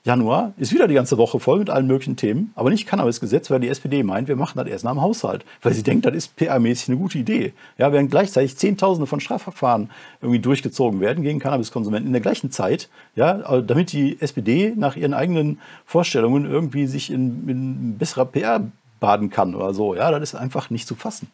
Januar 0.04 0.54
ist 0.56 0.72
wieder 0.72 0.88
die 0.88 0.94
ganze 0.94 1.18
Woche 1.18 1.40
voll 1.40 1.58
mit 1.58 1.70
allen 1.70 1.86
möglichen 1.86 2.16
Themen, 2.16 2.52
aber 2.54 2.70
nicht 2.70 2.86
Cannabis-Gesetz, 2.86 3.50
weil 3.50 3.60
die 3.60 3.68
SPD 3.68 4.02
meint, 4.02 4.28
wir 4.28 4.36
machen 4.36 4.56
das 4.56 4.66
erst 4.68 4.84
nach 4.84 4.92
dem 4.92 5.02
Haushalt, 5.02 5.44
weil 5.60 5.74
sie 5.74 5.82
denkt, 5.82 6.06
das 6.06 6.14
ist 6.14 6.38
PR-mäßig 6.38 6.88
eine 6.88 6.98
gute 6.98 7.18
Idee. 7.18 7.52
Ja, 7.76 7.92
während 7.92 8.10
gleichzeitig 8.10 8.56
Zehntausende 8.56 9.06
von 9.06 9.20
Strafverfahren 9.20 9.90
irgendwie 10.22 10.38
durchgezogen 10.38 11.00
werden 11.00 11.24
gegen 11.24 11.40
Cannabiskonsumenten 11.40 12.06
in 12.06 12.12
der 12.12 12.22
gleichen 12.22 12.50
Zeit, 12.50 12.88
ja, 13.16 13.60
damit 13.60 13.92
die 13.92 14.20
SPD 14.20 14.72
nach 14.76 14.96
ihren 14.96 15.14
eigenen 15.14 15.60
Vorstellungen 15.84 16.46
irgendwie 16.46 16.86
sich 16.86 17.10
in, 17.10 17.48
in 17.48 17.98
besserer 17.98 18.24
PR 18.24 18.60
baden 19.00 19.30
kann 19.30 19.54
oder 19.54 19.74
so. 19.74 19.94
Ja, 19.94 20.10
das 20.10 20.22
ist 20.22 20.34
einfach 20.34 20.70
nicht 20.70 20.86
zu 20.86 20.94
fassen. 20.94 21.28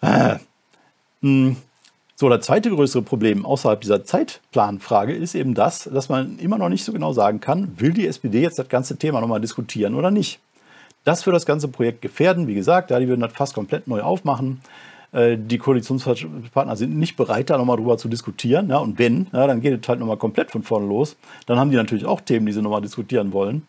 Äh, 0.00 0.36
hm. 1.22 1.56
So, 2.20 2.28
das 2.28 2.46
zweite 2.46 2.70
größere 2.70 3.02
Problem 3.02 3.46
außerhalb 3.46 3.80
dieser 3.80 4.02
Zeitplanfrage 4.02 5.12
ist 5.12 5.36
eben 5.36 5.54
das, 5.54 5.84
dass 5.84 6.08
man 6.08 6.40
immer 6.40 6.58
noch 6.58 6.68
nicht 6.68 6.82
so 6.82 6.92
genau 6.92 7.12
sagen 7.12 7.38
kann, 7.38 7.70
will 7.76 7.92
die 7.92 8.08
SPD 8.08 8.40
jetzt 8.40 8.58
das 8.58 8.68
ganze 8.68 8.96
Thema 8.96 9.20
nochmal 9.20 9.40
diskutieren 9.40 9.94
oder 9.94 10.10
nicht. 10.10 10.40
Das 11.04 11.24
würde 11.24 11.36
das 11.36 11.46
ganze 11.46 11.68
Projekt 11.68 12.02
gefährden. 12.02 12.48
Wie 12.48 12.56
gesagt, 12.56 12.90
ja, 12.90 12.98
die 12.98 13.06
würden 13.06 13.20
das 13.20 13.34
fast 13.34 13.54
komplett 13.54 13.86
neu 13.86 14.02
aufmachen. 14.02 14.60
Äh, 15.12 15.38
die 15.38 15.58
Koalitionspartner 15.58 16.74
sind 16.74 16.98
nicht 16.98 17.16
bereit, 17.16 17.50
da 17.50 17.56
nochmal 17.56 17.76
drüber 17.76 17.98
zu 17.98 18.08
diskutieren. 18.08 18.68
Ja, 18.68 18.78
und 18.78 18.98
wenn, 18.98 19.28
ja, 19.32 19.46
dann 19.46 19.60
geht 19.60 19.80
es 19.80 19.88
halt 19.88 20.00
nochmal 20.00 20.16
komplett 20.16 20.50
von 20.50 20.64
vorne 20.64 20.88
los. 20.88 21.16
Dann 21.46 21.56
haben 21.60 21.70
die 21.70 21.76
natürlich 21.76 22.04
auch 22.04 22.20
Themen, 22.20 22.46
die 22.46 22.52
sie 22.52 22.62
nochmal 22.62 22.82
diskutieren 22.82 23.32
wollen. 23.32 23.64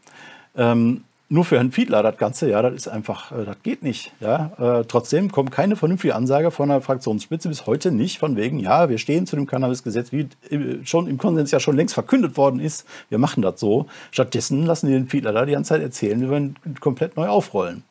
Ähm, 0.57 1.03
nur 1.31 1.45
für 1.45 1.57
Herrn 1.57 1.71
Fiedler 1.71 2.01
das 2.01 2.17
Ganze, 2.17 2.49
ja, 2.49 2.61
das 2.63 2.73
ist 2.73 2.87
einfach, 2.87 3.31
äh, 3.31 3.45
das 3.45 3.57
geht 3.61 3.83
nicht. 3.83 4.11
Ja. 4.19 4.51
Äh, 4.57 4.85
trotzdem 4.85 5.31
kommt 5.31 5.51
keine 5.51 5.75
vernünftige 5.75 6.15
Ansage 6.15 6.49
von 6.49 6.69
der 6.69 6.81
Fraktionsspitze 6.81 7.47
bis 7.47 7.67
heute 7.67 7.91
nicht, 7.91 8.17
von 8.17 8.35
wegen, 8.35 8.59
ja, 8.59 8.89
wir 8.89 8.97
stehen 8.97 9.27
zu 9.27 9.35
dem 9.35 9.45
Cannabisgesetz, 9.45 10.11
wie 10.11 10.27
äh, 10.49 10.83
schon 10.83 11.07
im 11.07 11.19
Konsens 11.19 11.51
ja 11.51 11.59
schon 11.59 11.75
längst 11.75 11.93
verkündet 11.93 12.35
worden 12.35 12.59
ist, 12.59 12.85
wir 13.09 13.19
machen 13.19 13.43
das 13.43 13.59
so. 13.59 13.85
Stattdessen 14.09 14.65
lassen 14.65 14.87
die 14.87 14.93
den 14.93 15.07
Fiedler 15.07 15.31
da 15.31 15.45
die 15.45 15.51
ganze 15.51 15.69
Zeit 15.69 15.83
erzählen, 15.83 16.19
wir 16.19 16.29
wollen 16.29 16.55
komplett 16.79 17.15
neu 17.15 17.27
aufrollen. 17.27 17.83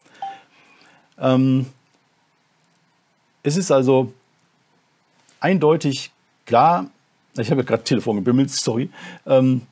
Ähm, 1.20 1.66
es 3.44 3.56
ist 3.56 3.70
also 3.70 4.12
eindeutig 5.38 6.10
klar, 6.44 6.86
ich 7.36 7.52
habe 7.52 7.62
gerade 7.62 7.84
Telefon 7.84 8.16
gebimmelt, 8.16 8.50
sorry, 8.50 8.90
ähm, 9.26 9.62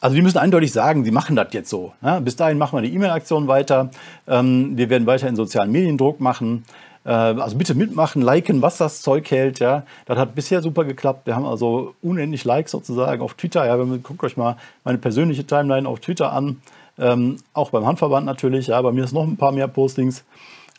also 0.00 0.16
die 0.16 0.22
müssen 0.22 0.38
eindeutig 0.38 0.72
sagen, 0.72 1.04
sie 1.04 1.10
machen 1.10 1.36
das 1.36 1.48
jetzt 1.52 1.68
so. 1.68 1.92
Ja, 2.02 2.20
bis 2.20 2.36
dahin 2.36 2.56
machen 2.58 2.76
wir 2.76 2.88
die 2.88 2.94
E-Mail-Aktion 2.94 3.48
weiter. 3.48 3.90
Ähm, 4.26 4.76
wir 4.76 4.88
werden 4.88 5.06
weiter 5.06 5.28
in 5.28 5.36
sozialen 5.36 5.70
Medien 5.70 5.98
Druck 5.98 6.20
machen. 6.20 6.64
Äh, 7.04 7.10
also 7.10 7.56
bitte 7.56 7.74
mitmachen, 7.74 8.22
liken, 8.22 8.62
was 8.62 8.78
das 8.78 9.02
Zeug 9.02 9.30
hält. 9.30 9.58
Ja, 9.58 9.84
das 10.06 10.18
hat 10.18 10.34
bisher 10.34 10.62
super 10.62 10.84
geklappt. 10.84 11.26
Wir 11.26 11.36
haben 11.36 11.44
also 11.44 11.94
unendlich 12.02 12.44
Likes 12.44 12.72
sozusagen 12.72 13.20
auf 13.22 13.34
Twitter. 13.34 13.66
Ja, 13.66 13.76
guckt 13.76 14.24
euch 14.24 14.36
mal 14.36 14.56
meine 14.84 14.98
persönliche 14.98 15.46
Timeline 15.46 15.88
auf 15.88 16.00
Twitter 16.00 16.32
an. 16.32 16.62
Ähm, 16.98 17.36
auch 17.52 17.70
beim 17.70 17.86
Handverband 17.86 18.26
natürlich. 18.26 18.68
Ja, 18.68 18.80
bei 18.80 18.92
mir 18.92 19.04
ist 19.04 19.12
noch 19.12 19.24
ein 19.24 19.36
paar 19.36 19.52
mehr 19.52 19.68
Postings. 19.68 20.24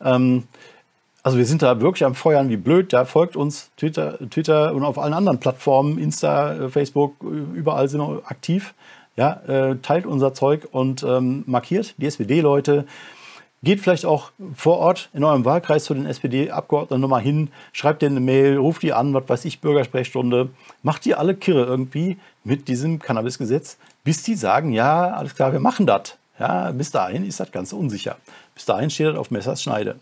Ähm, 0.03 0.43
also 1.23 1.37
wir 1.37 1.45
sind 1.45 1.61
da 1.61 1.79
wirklich 1.81 2.03
am 2.05 2.15
Feuern 2.15 2.49
wie 2.49 2.57
blöd. 2.57 2.91
Ja, 2.93 3.05
folgt 3.05 3.35
uns 3.35 3.69
Twitter, 3.77 4.17
Twitter 4.29 4.73
und 4.73 4.83
auf 4.83 4.97
allen 4.97 5.13
anderen 5.13 5.39
Plattformen, 5.39 5.99
Insta, 5.99 6.55
äh, 6.55 6.69
Facebook, 6.69 7.15
überall 7.21 7.87
sind 7.87 8.01
wir 8.01 8.23
aktiv. 8.25 8.73
Ja, 9.17 9.41
äh, 9.47 9.75
teilt 9.77 10.05
unser 10.05 10.33
Zeug 10.33 10.67
und 10.71 11.03
ähm, 11.03 11.43
markiert 11.45 11.95
die 11.97 12.05
SPD-Leute. 12.05 12.85
Geht 13.63 13.79
vielleicht 13.79 14.05
auch 14.05 14.31
vor 14.55 14.79
Ort 14.79 15.09
in 15.13 15.23
eurem 15.23 15.45
Wahlkreis 15.45 15.83
zu 15.83 15.93
den 15.93 16.07
SPD-Abgeordneten 16.07 16.99
nochmal 16.99 17.21
hin, 17.21 17.49
schreibt 17.73 18.01
denen 18.01 18.17
eine 18.17 18.25
Mail, 18.25 18.57
ruft 18.57 18.81
die 18.81 18.93
an, 18.93 19.13
was 19.13 19.29
weiß 19.29 19.45
ich, 19.45 19.61
Bürgersprechstunde. 19.61 20.49
Macht 20.81 21.05
die 21.05 21.13
alle 21.13 21.35
kirre 21.35 21.65
irgendwie 21.65 22.17
mit 22.43 22.67
diesem 22.67 22.97
Cannabis-Gesetz, 22.97 23.77
bis 24.03 24.23
die 24.23 24.33
sagen, 24.33 24.71
ja, 24.71 25.11
alles 25.11 25.35
klar, 25.35 25.51
wir 25.51 25.59
machen 25.59 25.85
das. 25.85 26.17
Ja, 26.39 26.71
bis 26.71 26.89
dahin 26.89 27.23
ist 27.23 27.39
das 27.39 27.51
Ganze 27.51 27.75
unsicher. 27.75 28.17
Bis 28.55 28.65
dahin 28.65 28.89
steht 28.89 29.07
das 29.07 29.17
auf 29.17 29.29
Messers 29.29 29.61
Schneide. 29.61 29.97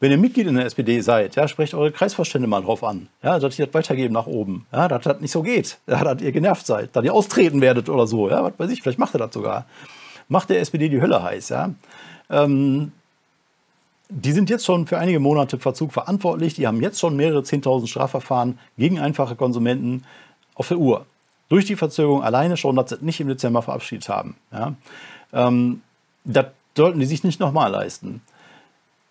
Wenn 0.00 0.12
ihr 0.12 0.18
Mitglied 0.18 0.46
in 0.46 0.54
der 0.54 0.66
SPD 0.66 1.00
seid, 1.00 1.34
ja, 1.34 1.48
sprecht 1.48 1.74
eure 1.74 1.90
Kreisvorstände 1.90 2.46
mal 2.46 2.62
drauf 2.62 2.84
an, 2.84 3.08
ja, 3.22 3.38
dass 3.38 3.58
ihr 3.58 3.66
das 3.66 3.74
weitergeben 3.74 4.14
nach 4.14 4.26
oben, 4.26 4.66
ja, 4.72 4.86
dass 4.86 5.02
das 5.02 5.20
nicht 5.20 5.32
so 5.32 5.42
geht, 5.42 5.78
ja, 5.88 6.04
dass 6.04 6.22
ihr 6.22 6.30
genervt 6.30 6.66
seid, 6.66 6.94
dass 6.94 7.04
ihr 7.04 7.12
austreten 7.12 7.60
werdet 7.60 7.88
oder 7.88 8.06
so, 8.06 8.30
ja, 8.30 8.44
was 8.44 8.52
weiß 8.56 8.70
ich, 8.70 8.82
vielleicht 8.82 8.98
macht 8.98 9.14
ihr 9.14 9.18
das 9.18 9.34
sogar. 9.34 9.66
Macht 10.28 10.50
der 10.50 10.60
SPD 10.60 10.88
die 10.88 11.00
Hölle 11.00 11.22
heiß, 11.22 11.48
ja. 11.48 11.70
Ähm, 12.30 12.92
die 14.10 14.32
sind 14.32 14.50
jetzt 14.50 14.64
schon 14.64 14.86
für 14.86 14.98
einige 14.98 15.20
Monate 15.20 15.58
Verzug 15.58 15.92
verantwortlich. 15.92 16.54
Die 16.54 16.66
haben 16.66 16.80
jetzt 16.80 16.98
schon 16.98 17.16
mehrere 17.16 17.40
10.000 17.40 17.86
Strafverfahren 17.88 18.58
gegen 18.78 18.98
einfache 18.98 19.36
Konsumenten 19.36 20.04
auf 20.54 20.68
der 20.68 20.78
Uhr. 20.78 21.04
Durch 21.48 21.66
die 21.66 21.76
Verzögerung 21.76 22.22
alleine 22.22 22.56
schon, 22.56 22.76
dass 22.76 22.90
sie 22.90 22.96
nicht 23.00 23.20
im 23.20 23.28
Dezember 23.28 23.62
verabschiedet 23.62 24.08
haben. 24.08 24.36
Ja. 24.52 24.74
Ähm, 25.32 25.82
das 26.24 26.46
sollten 26.76 27.00
die 27.00 27.06
sich 27.06 27.24
nicht 27.24 27.40
nochmal 27.40 27.70
leisten. 27.70 28.22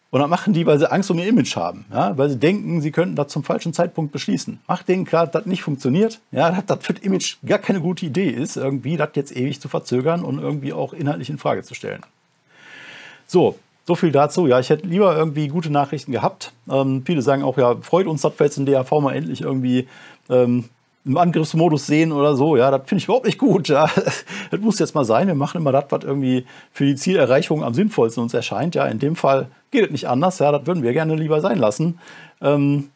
Und 0.10 0.22
dann 0.22 0.30
machen 0.30 0.54
die, 0.54 0.66
weil 0.66 0.80
sie 0.80 0.90
Angst 0.90 1.12
um 1.12 1.20
ihr 1.20 1.28
Image 1.28 1.56
haben, 1.58 1.86
ja, 1.92 2.18
weil 2.18 2.30
sie 2.30 2.38
denken, 2.38 2.80
sie 2.82 2.92
könnten 2.92 3.16
das 3.16 3.28
zum 3.28 3.44
falschen 3.44 3.74
Zeitpunkt 3.74 4.14
beschließen. 4.14 4.60
Macht 4.68 4.88
denen 4.88 5.04
klar, 5.04 5.26
dass 5.26 5.34
das 5.34 5.46
nicht 5.46 5.64
funktioniert, 5.64 6.22
ja, 6.32 6.50
dass 6.50 6.66
das 6.66 6.80
für 6.86 6.94
das 6.94 7.04
Image 7.04 7.36
gar 7.46 7.60
keine 7.60 7.82
gute 7.82 8.06
Idee 8.06 8.30
ist, 8.30 8.56
irgendwie 8.56 8.96
das 8.96 9.10
jetzt 9.16 9.36
ewig 9.36 9.60
zu 9.60 9.68
verzögern 9.68 10.24
und 10.24 10.40
irgendwie 10.40 10.72
auch 10.72 10.94
inhaltlich 10.94 11.30
in 11.30 11.38
Frage 11.38 11.64
zu 11.64 11.74
stellen. 11.74 12.02
So, 13.28 13.58
so 13.86 13.96
viel 13.96 14.12
dazu. 14.12 14.48
Ja, 14.48 14.60
ich 14.60 14.70
hätte 14.70 14.88
lieber 14.88 15.16
irgendwie 15.16 15.50
gute 15.50 15.70
Nachrichten 15.70 16.12
gehabt. 16.12 16.54
Ähm, 16.70 17.04
viele 17.06 17.22
sagen 17.22 17.44
auch, 17.44 17.58
ja, 17.58 17.76
freut 17.82 18.08
uns, 18.08 18.22
dass 18.22 18.40
wir 18.40 18.46
jetzt 18.46 18.58
in 18.58 18.66
DAV 18.66 18.92
mal 19.02 19.16
endlich 19.16 19.42
irgendwie 19.42 19.88
ähm, 20.30 20.66
im 21.08 21.18
Angriffsmodus 21.18 21.88
sehen 21.88 22.12
oder 22.12 22.36
so. 22.36 22.58
Ja, 22.58 22.70
das 22.70 22.82
finde 22.86 23.00
ich 23.00 23.06
überhaupt 23.06 23.26
nicht 23.26 23.38
gut. 23.38 23.70
Ja. 23.70 23.90
Das 24.50 24.62
muss 24.62 24.80
jetzt 24.80 24.96
mal 24.96 25.04
sein. 25.04 25.28
Wir 25.28 25.36
machen 25.36 25.60
immer 25.60 25.74
das, 25.74 25.86
was 25.90 26.04
irgendwie 26.04 26.46
für 26.72 26.86
die 26.86 26.96
Zielerreichung 26.96 27.64
am 27.64 27.74
sinnvollsten 27.74 28.24
uns 28.24 28.34
erscheint. 28.34 28.76
Ja, 28.76 28.86
in 28.86 29.00
dem 29.00 29.18
Fall 29.18 29.48
geht 29.72 29.86
es 29.86 29.92
nicht 29.92 30.08
anders. 30.08 30.40
Ja, 30.40 30.54
das 30.54 30.66
würden 30.66 30.84
wir 30.84 30.94
gerne 30.94 31.16
lieber 31.16 31.42
sein 31.42 31.58
lassen. 31.58 32.00
Ähm, 32.42 32.90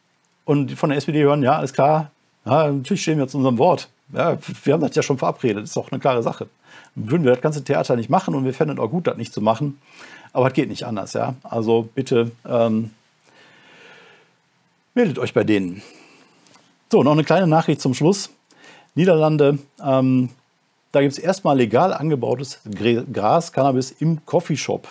und 0.45 0.71
von 0.71 0.89
der 0.89 0.97
SPD 0.97 1.21
hören, 1.23 1.43
ja, 1.43 1.57
alles 1.57 1.73
klar. 1.73 2.11
Ja, 2.45 2.71
natürlich 2.71 3.01
stehen 3.01 3.17
wir 3.17 3.27
zu 3.27 3.37
unserem 3.37 3.57
Wort. 3.57 3.89
Ja, 4.13 4.37
wir 4.63 4.73
haben 4.73 4.81
das 4.81 4.95
ja 4.95 5.03
schon 5.03 5.17
verabredet. 5.17 5.63
Das 5.63 5.71
ist 5.71 5.77
doch 5.77 5.91
eine 5.91 5.99
klare 5.99 6.23
Sache. 6.23 6.47
Würden 6.95 7.23
wir 7.23 7.31
das 7.31 7.41
ganze 7.41 7.63
Theater 7.63 7.95
nicht 7.95 8.09
machen 8.09 8.33
und 8.35 8.45
wir 8.45 8.53
fänden 8.53 8.79
auch 8.79 8.89
gut, 8.89 9.07
das 9.07 9.17
nicht 9.17 9.33
zu 9.33 9.41
machen. 9.41 9.79
Aber 10.33 10.47
es 10.47 10.53
geht 10.53 10.69
nicht 10.69 10.85
anders. 10.85 11.13
Ja, 11.13 11.35
also 11.43 11.89
bitte 11.93 12.31
ähm, 12.47 12.91
meldet 14.93 15.19
euch 15.19 15.33
bei 15.33 15.43
denen. 15.43 15.81
So, 16.91 17.03
noch 17.03 17.13
eine 17.13 17.23
kleine 17.23 17.47
Nachricht 17.47 17.79
zum 17.79 17.93
Schluss. 17.93 18.31
Niederlande, 18.95 19.59
ähm, 19.81 20.27
da 20.91 20.99
gibt 20.99 21.13
es 21.13 21.19
erstmal 21.19 21.55
legal 21.55 21.93
angebautes 21.93 22.59
Gras, 23.13 23.53
Cannabis 23.53 23.91
im 23.91 24.25
Coffeeshop. 24.25 24.89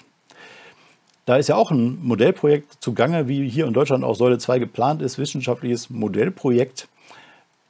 Da 1.26 1.36
ist 1.36 1.50
ja 1.50 1.56
auch 1.56 1.70
ein 1.70 1.98
Modellprojekt 2.02 2.82
zugange, 2.82 3.28
wie 3.28 3.46
hier 3.46 3.66
in 3.66 3.74
Deutschland 3.74 4.02
auch 4.02 4.14
Säule 4.14 4.38
2 4.38 4.60
geplant 4.60 5.02
ist, 5.02 5.18
wissenschaftliches 5.18 5.90
Modellprojekt. 5.90 6.88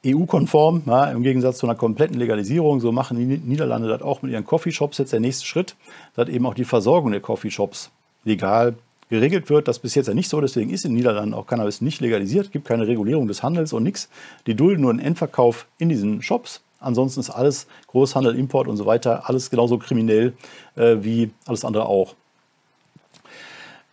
EU-konform, 0.05 0.83
ja, 0.85 1.11
im 1.11 1.23
Gegensatz 1.23 1.57
zu 1.57 1.67
einer 1.67 1.75
kompletten 1.75 2.17
Legalisierung. 2.17 2.79
So 2.79 2.93
machen 2.93 3.17
die 3.17 3.25
Niederlande 3.25 3.89
das 3.89 4.01
auch 4.01 4.21
mit 4.21 4.31
ihren 4.31 4.45
Coffeeshops. 4.45 4.97
Jetzt 4.97 5.11
der 5.11 5.19
nächste 5.19 5.45
Schritt, 5.45 5.75
dass 6.15 6.29
eben 6.29 6.45
auch 6.45 6.53
die 6.53 6.63
Versorgung 6.63 7.11
der 7.11 7.19
Coffeeshops 7.19 7.91
legal 8.23 8.75
geregelt 9.11 9.49
wird. 9.49 9.67
Das 9.67 9.77
ist 9.77 9.81
bis 9.83 9.93
jetzt 9.93 10.07
ja 10.07 10.15
nicht 10.15 10.29
so, 10.29 10.41
deswegen 10.41 10.71
ist 10.71 10.85
in 10.85 10.91
den 10.91 10.97
Niederlanden 10.97 11.35
auch 11.35 11.45
Cannabis 11.45 11.81
nicht 11.81 12.01
legalisiert, 12.01 12.47
Es 12.47 12.51
gibt 12.51 12.67
keine 12.67 12.87
Regulierung 12.87 13.27
des 13.27 13.43
Handels 13.43 13.73
und 13.73 13.83
nichts. 13.83 14.09
Die 14.47 14.55
dulden 14.55 14.81
nur 14.81 14.89
einen 14.89 14.99
Endverkauf 14.99 15.67
in 15.77 15.89
diesen 15.89 16.23
Shops. 16.23 16.61
Ansonsten 16.79 17.19
ist 17.19 17.29
alles 17.29 17.67
Großhandel, 17.87 18.35
Import 18.35 18.67
und 18.67 18.77
so 18.77 18.87
weiter, 18.87 19.29
alles 19.29 19.51
genauso 19.51 19.77
kriminell 19.77 20.33
äh, 20.75 20.95
wie 21.01 21.29
alles 21.45 21.63
andere 21.63 21.85
auch. 21.85 22.15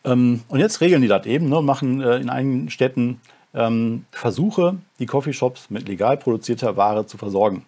Ähm, 0.04 0.42
und 0.48 0.60
jetzt 0.60 0.80
regeln 0.80 1.02
die 1.02 1.08
das 1.08 1.26
eben 1.26 1.50
ne, 1.50 1.60
machen 1.60 2.00
äh, 2.00 2.16
in 2.16 2.30
einigen 2.30 2.70
Städten 2.70 3.20
ähm, 3.52 4.04
Versuche, 4.12 4.76
die 5.00 5.06
Coffeeshops 5.06 5.68
mit 5.68 5.88
legal 5.88 6.16
produzierter 6.16 6.76
Ware 6.76 7.06
zu 7.06 7.18
versorgen. 7.18 7.66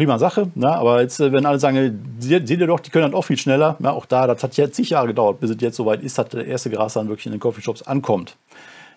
Prima 0.00 0.18
Sache, 0.18 0.50
ne? 0.54 0.74
aber 0.74 1.02
jetzt, 1.02 1.20
äh, 1.20 1.30
wenn 1.30 1.44
alle 1.44 1.58
sagen, 1.58 2.14
seht, 2.18 2.48
seht 2.48 2.58
ihr 2.58 2.66
doch, 2.66 2.80
die 2.80 2.88
können 2.88 3.10
das 3.10 3.18
auch 3.18 3.20
viel 3.20 3.36
schneller. 3.36 3.76
Ja, 3.80 3.90
auch 3.90 4.06
da, 4.06 4.26
das 4.26 4.42
hat 4.42 4.56
jetzt 4.56 4.74
zig 4.74 4.88
Jahre 4.88 5.08
gedauert, 5.08 5.40
bis 5.40 5.50
es 5.50 5.56
jetzt 5.60 5.76
soweit 5.76 6.02
ist, 6.02 6.16
dass 6.16 6.30
der 6.30 6.46
erste 6.46 6.70
Gras 6.70 6.94
dann 6.94 7.10
wirklich 7.10 7.26
in 7.26 7.32
den 7.32 7.38
Coffeeshops 7.38 7.82
ankommt. 7.82 8.34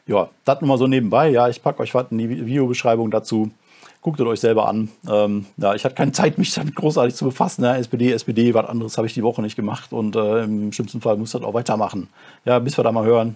Ja, 0.07 0.29
das 0.45 0.61
nur 0.61 0.69
mal 0.69 0.77
so 0.77 0.87
nebenbei. 0.87 1.27
Ja, 1.29 1.49
ich 1.49 1.61
packe 1.61 1.81
euch 1.81 1.93
was 1.93 2.05
in 2.11 2.19
die 2.19 2.29
Videobeschreibung 2.29 3.11
dazu. 3.11 3.51
Guckt 3.99 4.17
es 4.21 4.25
euch 4.25 4.39
selber 4.39 4.65
an. 4.69 4.87
Ähm, 5.09 5.45
ja, 5.57 5.75
ich 5.75 5.83
hatte 5.83 5.95
keine 5.95 6.13
Zeit, 6.13 6.37
mich 6.37 6.53
damit 6.53 6.73
großartig 6.73 7.15
zu 7.15 7.25
befassen. 7.25 7.63
Ne? 7.63 7.75
SPD, 7.75 8.13
SPD, 8.13 8.53
was 8.53 8.69
anderes 8.69 8.97
habe 8.97 9.05
ich 9.05 9.13
die 9.13 9.23
Woche 9.23 9.41
nicht 9.41 9.57
gemacht 9.57 9.91
und 9.91 10.15
äh, 10.15 10.45
im 10.45 10.71
schlimmsten 10.71 11.01
Fall 11.01 11.17
muss 11.17 11.31
das 11.31 11.41
auch 11.41 11.53
weitermachen. 11.53 12.07
Ja, 12.45 12.59
bis 12.59 12.77
wir 12.77 12.85
da 12.85 12.93
mal 12.93 13.03
hören. 13.03 13.35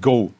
Go! 0.00 0.30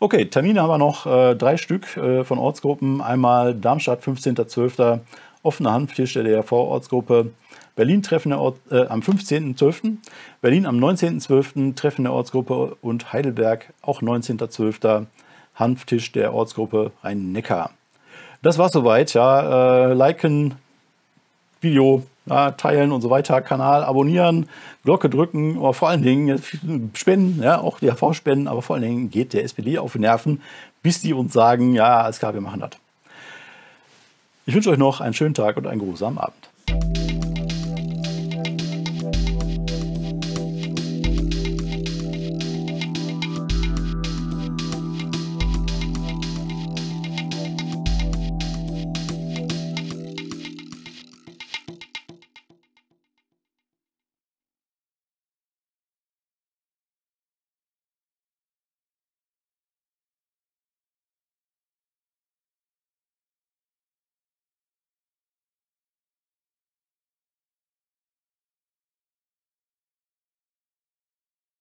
Okay, 0.00 0.24
Termine 0.24 0.60
haben 0.60 0.70
wir 0.70 0.78
noch 0.78 1.06
äh, 1.06 1.36
drei 1.36 1.56
Stück 1.56 1.96
äh, 1.96 2.24
von 2.24 2.40
Ortsgruppen. 2.40 3.00
Einmal 3.00 3.54
Darmstadt, 3.54 4.02
15.12. 4.02 4.98
offener 5.42 5.72
Hanftisch 5.72 6.14
der 6.14 6.24
DRV-Ortsgruppe. 6.24 7.32
Berlin 7.74 8.02
Treffen 8.02 8.30
der 8.30 8.40
Ort, 8.40 8.58
äh, 8.70 8.86
am 8.86 9.00
15.12. 9.00 9.96
Berlin 10.40 10.66
am 10.66 10.78
19.12. 10.78 11.74
Treffen 11.74 12.04
der 12.04 12.12
Ortsgruppe 12.12 12.76
und 12.82 13.12
Heidelberg 13.12 13.72
auch 13.82 14.02
19.12. 14.02 15.06
Hanftisch 15.54 16.12
der 16.12 16.34
Ortsgruppe 16.34 16.92
Rhein-Neckar. 17.02 17.70
Das 18.42 18.58
war 18.58 18.68
soweit. 18.68 19.14
Ja, 19.14 19.90
äh, 19.90 19.94
liken, 19.94 20.54
Video 21.60 22.02
ja, 22.26 22.52
teilen 22.52 22.92
und 22.92 23.00
so 23.00 23.10
weiter, 23.10 23.40
Kanal 23.40 23.84
abonnieren, 23.84 24.48
Glocke 24.84 25.08
drücken, 25.08 25.58
aber 25.58 25.74
vor 25.74 25.88
allen 25.88 26.02
Dingen 26.02 26.42
spenden, 26.94 27.42
ja, 27.42 27.60
auch 27.60 27.80
HV 27.80 28.14
spenden, 28.14 28.48
aber 28.48 28.62
vor 28.62 28.76
allen 28.76 28.84
Dingen 28.84 29.10
geht 29.10 29.32
der 29.32 29.44
SPD 29.44 29.78
auf 29.78 29.92
die 29.92 30.00
Nerven, 30.00 30.40
bis 30.82 31.00
die 31.00 31.14
uns 31.14 31.32
sagen, 31.32 31.74
ja, 31.74 32.02
alles 32.02 32.18
klar, 32.18 32.34
wir 32.34 32.40
machen 32.40 32.60
das. 32.60 32.70
Ich 34.44 34.54
wünsche 34.54 34.70
euch 34.70 34.78
noch 34.78 35.00
einen 35.00 35.14
schönen 35.14 35.34
Tag 35.34 35.56
und 35.56 35.68
einen 35.68 35.80
grusamen 35.80 36.18
Abend. 36.18 37.21